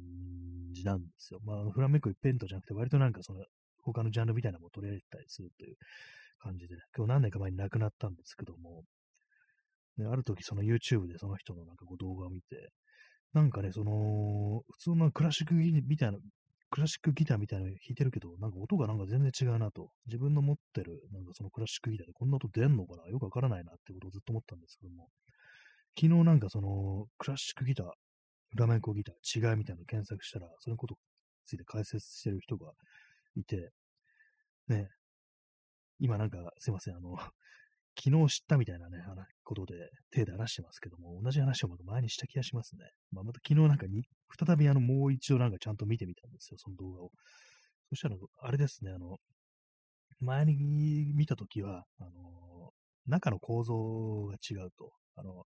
[0.73, 1.39] じなんですよ。
[1.43, 3.43] まあ、フラメンコ一辺倒じゃなくて、割となんかその、
[3.83, 5.75] 他のジャンルみたいなのも取り入れたりするという
[6.39, 8.83] 感じで、ね今日何年か前に亡くなったんですけども、
[9.97, 12.69] である時その YouTube でその人のなんかこう動画を見て、
[13.33, 16.19] なんかね、その、普通のクラシックギみたいな、
[16.69, 19.91] クラシックギターみたいなの弾いてるけど、なんか音がなんか全然違うなと。
[20.07, 23.07] 自分の持ってる、なんかそのクラシックギターでこんな音出んのかな？
[23.09, 25.09] よくわからないなってことをずっと思ったんですけども、
[25.99, 27.85] 昨日なんかその、クラシックギター、
[28.51, 29.15] フラメンコギター、
[29.51, 30.97] 違いみたいなの検索したら、そのことに
[31.45, 32.71] ついて解説してる人が
[33.35, 33.71] いて、
[34.67, 34.89] ね、
[35.99, 37.17] 今なんか、すいません、あの、
[37.97, 38.97] 昨日知ったみたいなね、
[39.43, 39.75] ことで
[40.11, 42.85] 手で話してますけども、同じ話を前にした気がしますね。
[43.11, 44.03] まあ、また昨日なんかに、
[44.45, 47.11] 再びあの、もう一度なんかちゃんと見てみたんですよ、その動画を。
[47.89, 49.17] そしたら、あれですね、あの、
[50.19, 52.71] 前に見たときは、あの、
[53.07, 55.43] 中の構造が違うと、あの、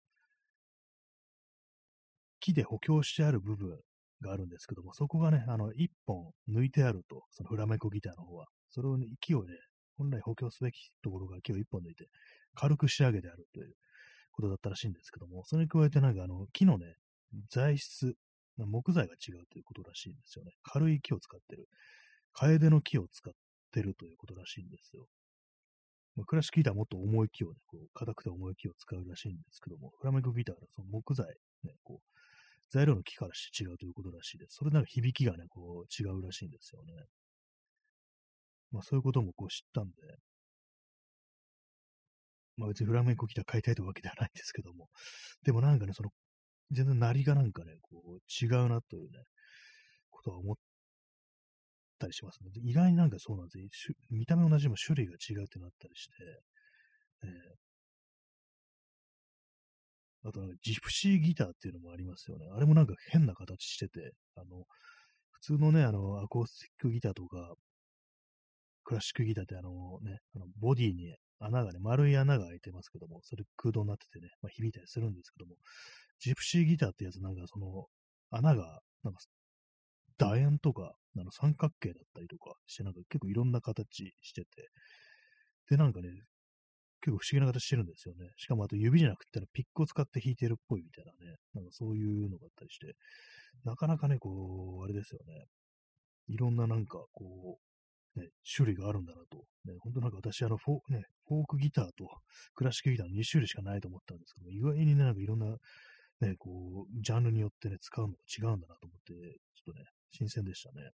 [2.40, 3.78] 木で補強してある部分
[4.20, 8.46] があるんですけども、そこがね、あの、一本抜いてあると、そのフラメコギターの方は。
[8.70, 9.52] それをね、木をね、
[9.96, 12.08] 本来補強すべきところが木を一本抜いて、
[12.54, 13.74] 軽く仕上げてあるという
[14.32, 16.96] ことだったらしいんですけども、それに加えてなんかあの、木のね、
[17.50, 18.14] 材質、
[18.56, 20.52] 木材が違うということらしいんですよね。
[20.62, 21.68] 軽い木を使ってる。
[22.32, 23.32] カエデの木を使っ
[23.72, 25.06] てるということらしいんですよ。
[26.16, 31.26] まあ、クラシックギターはもっと重い木をね、こう、硬くて重い木を使うらしいんですけども、フラメンコギターはその木材、
[31.64, 32.18] ね、こう、
[32.70, 34.56] 材料の木からして違うということらしいです。
[34.56, 36.92] それなら響きがね、こう、違うらしいんですよね。
[38.72, 39.92] まあそういうこともこう知ったんで、
[42.56, 44.88] まあ別にフラメンコギター買いたいというわけではないんですけども、
[45.44, 46.10] でもなんかね、その、
[46.70, 49.24] 全然鳴りがなんかね、こう、違うなというね、
[50.10, 50.56] ことは思っ
[51.98, 52.50] たりしますね。
[52.64, 53.94] 意外になんかそうなんですよ。
[54.10, 56.12] 見た目同じでも種類が違うってなったりして、
[57.24, 62.46] えー、あとなんかジプシーギターっていうのもありますよね。
[62.54, 64.64] あれもなんか変な形してて、あの、
[65.32, 67.54] 普通のね、あの、アコースティックギターとか、
[68.92, 69.70] クラシックギターってあの
[70.02, 75.56] ね、あのボディに穴がね、丸い穴が開いてますけども、それ空洞になっててね、まあ、響いたりするんですけども、
[76.20, 77.86] ジプシーギターってやつなんかその
[78.30, 79.20] 穴が、なんか
[80.18, 84.48] 楕円とか、あの三角形だったりとかして、なんか結構いろんな形してて、
[85.70, 86.08] で、なんかね、
[87.00, 88.28] 結構不思議な形してるんですよね。
[88.36, 92.94] しかもあと指じゃなくてピックを使って弾いてるっぽいみたいなね、なんかそういうのがあったりして、
[93.64, 95.46] なかなかね、こう、あれですよね。
[96.28, 97.71] いろんななんかこう、
[98.16, 99.44] ね、種類があるんだなと。
[99.64, 102.08] ね、本当なんか私、あのフォ、ね、フォークギターと
[102.54, 105.46] クラシックギターの2種類しかないと思ったんですけど意外にね、なんかいろんな、
[106.20, 109.14] ね、こう、ジャンルによってね、使うのが違うんだなと思って、
[109.54, 110.90] ちょっとね、新鮮でしたね。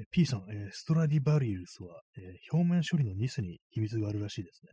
[0.00, 4.72] え P さん、え、ストラディバリウスは、え、表面処理のニスに秘密があるらしいですね。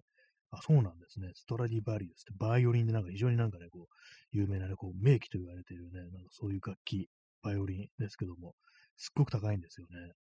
[0.52, 1.32] あ、そうなんですね。
[1.34, 3.96] ストラディバリウスってバイオリンでなんか非常になんかね、こう、
[4.32, 7.10] 有名なね、こう、名機と言われているね、なんかそういう楽器、
[7.42, 8.54] バイオリンですけども、
[8.98, 10.14] すっごく高いんですよね。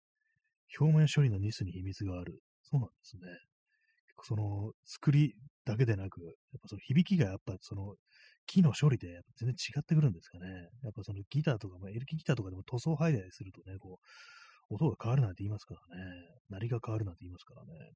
[0.79, 2.41] 表面処理のニスに秘密がある。
[2.63, 3.21] そうなんですね。
[4.23, 7.95] その作りだけでなく、やっぱその響きがやっぱその
[8.47, 10.47] 木の処理で全然違ってくるんですかね。
[10.83, 13.99] やっぱそのギターとか、まあ、エレキギターとかでも塗装剥いだりするとね、こ
[14.69, 16.03] う、音が変わるなんて言いますからね。
[16.49, 17.91] 鳴りが変わるなんて言いますからね。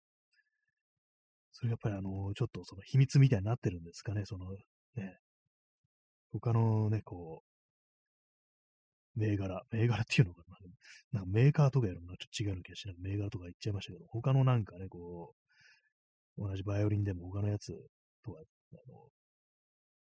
[1.51, 4.23] それやっぱりあの、ちょっとその秘密みたいになってるんですかね。
[4.25, 4.51] その
[4.95, 5.17] ね、
[6.31, 7.43] 他のね、こ
[9.15, 10.43] う、銘柄、銘柄っていうのか
[11.13, 11.21] な。
[11.21, 12.95] んかメーカーとかやるのはちょっと違う気がしない。
[12.99, 15.33] 銘柄とか言っちゃいましたけど、他のなんかね、こ
[16.37, 17.73] う、同じバイオリンでも他のやつ
[18.23, 18.41] とは、
[18.73, 19.09] あの、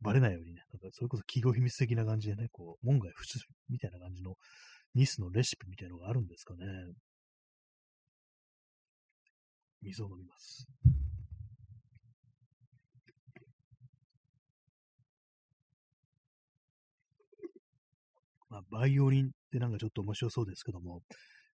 [0.02, 3.40] バレないようにね、なんかそれこそ企業秘密的な感じでね、こう、門外不出
[3.70, 4.36] みたいな感じの
[4.94, 6.66] ニスのレシピみたいなのがあるんですかね。
[9.82, 10.68] 水を飲みます。
[18.50, 21.02] まあ、バイオリンってなんかちょっと面白そうですけども、やっ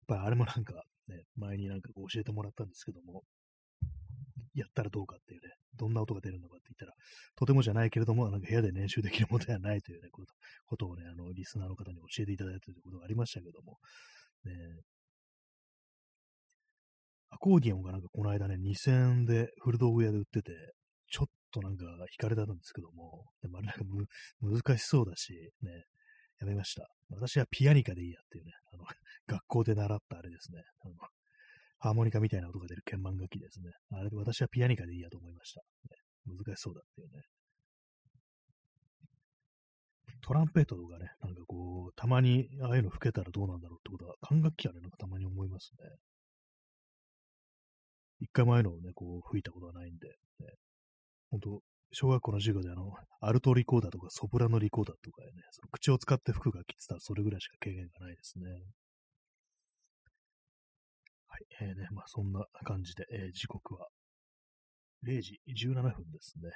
[0.08, 0.74] ぱりあれもなんか
[1.08, 3.24] ね、前になんかこう教えてもらったんですけども、
[4.54, 6.94] やったらどうかっていうね、どんな音が出るのかって言ったら、
[7.36, 10.34] とてもじゃないけれども、なんか部屋で練習できるものではないというね、こと
[10.66, 13.78] ことをね、あの、リスナーの方に教えていただいたということがありましたけども、
[14.46, 14.52] ね、
[17.30, 20.52] アコーディオンがなんかこの間ね、2000円で古道具屋で売ってて、
[21.10, 21.86] ちょっとなんか
[22.18, 23.84] 惹かれたんですけども、でもあれなんか
[24.42, 25.86] 難しそうだし、ね、
[26.40, 26.90] やめました。
[27.12, 28.86] 私はピアニカでいいやっていうね、あの、
[29.28, 30.64] 学校で習ったあれですね。
[30.80, 30.96] あの、
[31.80, 33.72] ハーモニカみたいな音が出る鍵盤楽器ですね。
[33.92, 35.62] あれで私はピアニカでいいやと思いました。
[35.90, 37.24] ね、難しそうだっていうね。
[40.22, 45.90] トランペットとかね、なんかこう、たまにああいうの吹けたらどうなんだろうってことは、管楽器はね、なんかたまに思いますね。
[48.20, 50.08] 一回前のをね、こう、吹いたことはないんで、
[50.40, 50.48] ね、
[51.32, 58.46] 本当小学校の授業であの、アルトリコーダーとかソプラノリコーダーとかね、その口を使って吹く楽器ってたらそれぐらいしか経験がないですね。
[61.28, 63.88] はい、えー、ね、まあそんな感じで、えー、時刻は
[65.06, 66.50] 0時17分ですね。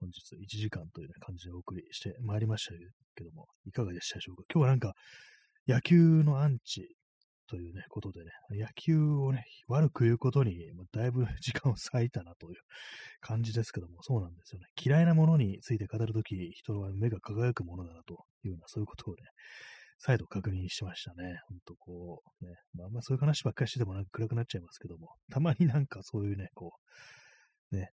[0.00, 2.72] 本日1時間という、ね、感じでお送りしてまいりました
[3.16, 4.44] けども、いかがでしたでしょうか？
[4.52, 4.94] 今日はなんか、
[5.66, 6.96] 野球のアンチ
[7.48, 12.58] というね、ことでね、野球をね、悪く言うことに、だいぶ 時間を割いたなという
[13.20, 14.66] 感じですけども、そうなんですよね。
[14.80, 19.22] 嫌いなものについて語るとき、人は目が輝くものだなというような、そういうことをね、
[19.98, 21.40] 再度確認しましたね。
[21.48, 26.72] ほんとこう、ね、まあ、あんまそういう話ばっかりしててもなんか暗くなっちゃいますけども、たまになんかそういうね、こ
[27.72, 27.90] う、ね、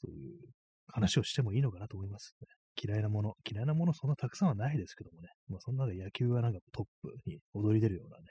[0.00, 0.38] そういう
[0.86, 2.46] 話をしてもいいのかなと思いますね。
[2.82, 8.24] 嫌いなもの、嫌いなものそんなたくさんはないですけどもね、まあ、そんなで野球はなんかトップに躍り出るようなね、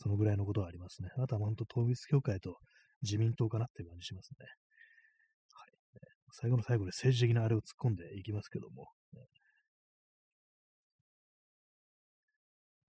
[0.00, 1.10] そのぐらいのことはありますね。
[1.18, 2.56] あとは本当、統一協会と
[3.02, 4.46] 自民党かなっていう感じしますね。
[5.52, 5.70] はい。
[6.32, 8.86] 最後の最後で政治的なあれを突っ込んでいきますけども。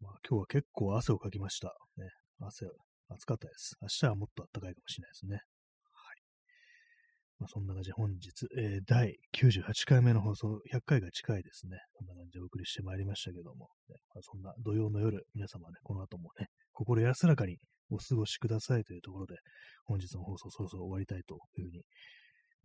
[0.01, 1.75] まあ、今日は結構汗をかきました。
[1.97, 2.05] ね、
[2.39, 2.67] 汗、
[3.09, 3.75] 暑かったです。
[3.81, 5.41] 明日はもっと暖かいかもしれないですね。
[7.39, 11.77] まあ、そんな感じで本日、えー、第98回目の放送、100回が近いですね。
[11.97, 17.57] そんな感じでお送りしてまいりましたけども、ねまあ、そんな土曜の夜、皆様ね、この後もね、心安らかに
[17.89, 19.35] お過ごしくださいというところで、
[19.85, 21.83] 本日の放送そろそろ終わりたいというふうに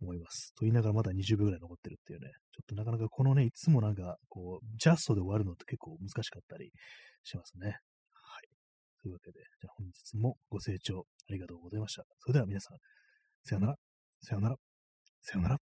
[0.01, 0.53] 思います。
[0.55, 6.71] と言いながらまだ20秒ぐらい残ってるっていうね、ちょっとなかなかこのね、いつもなんか、こう、ジャストで終わるのって結構難しかったり
[7.23, 7.67] しますね。
[7.67, 7.77] はい。
[9.01, 12.03] というわけで、じゃあ本日もご清聴ありがとうございました。
[12.19, 12.77] それでは皆さん、
[13.43, 13.84] さよなら。
[14.21, 14.55] さよなら。
[15.21, 15.64] さよなら。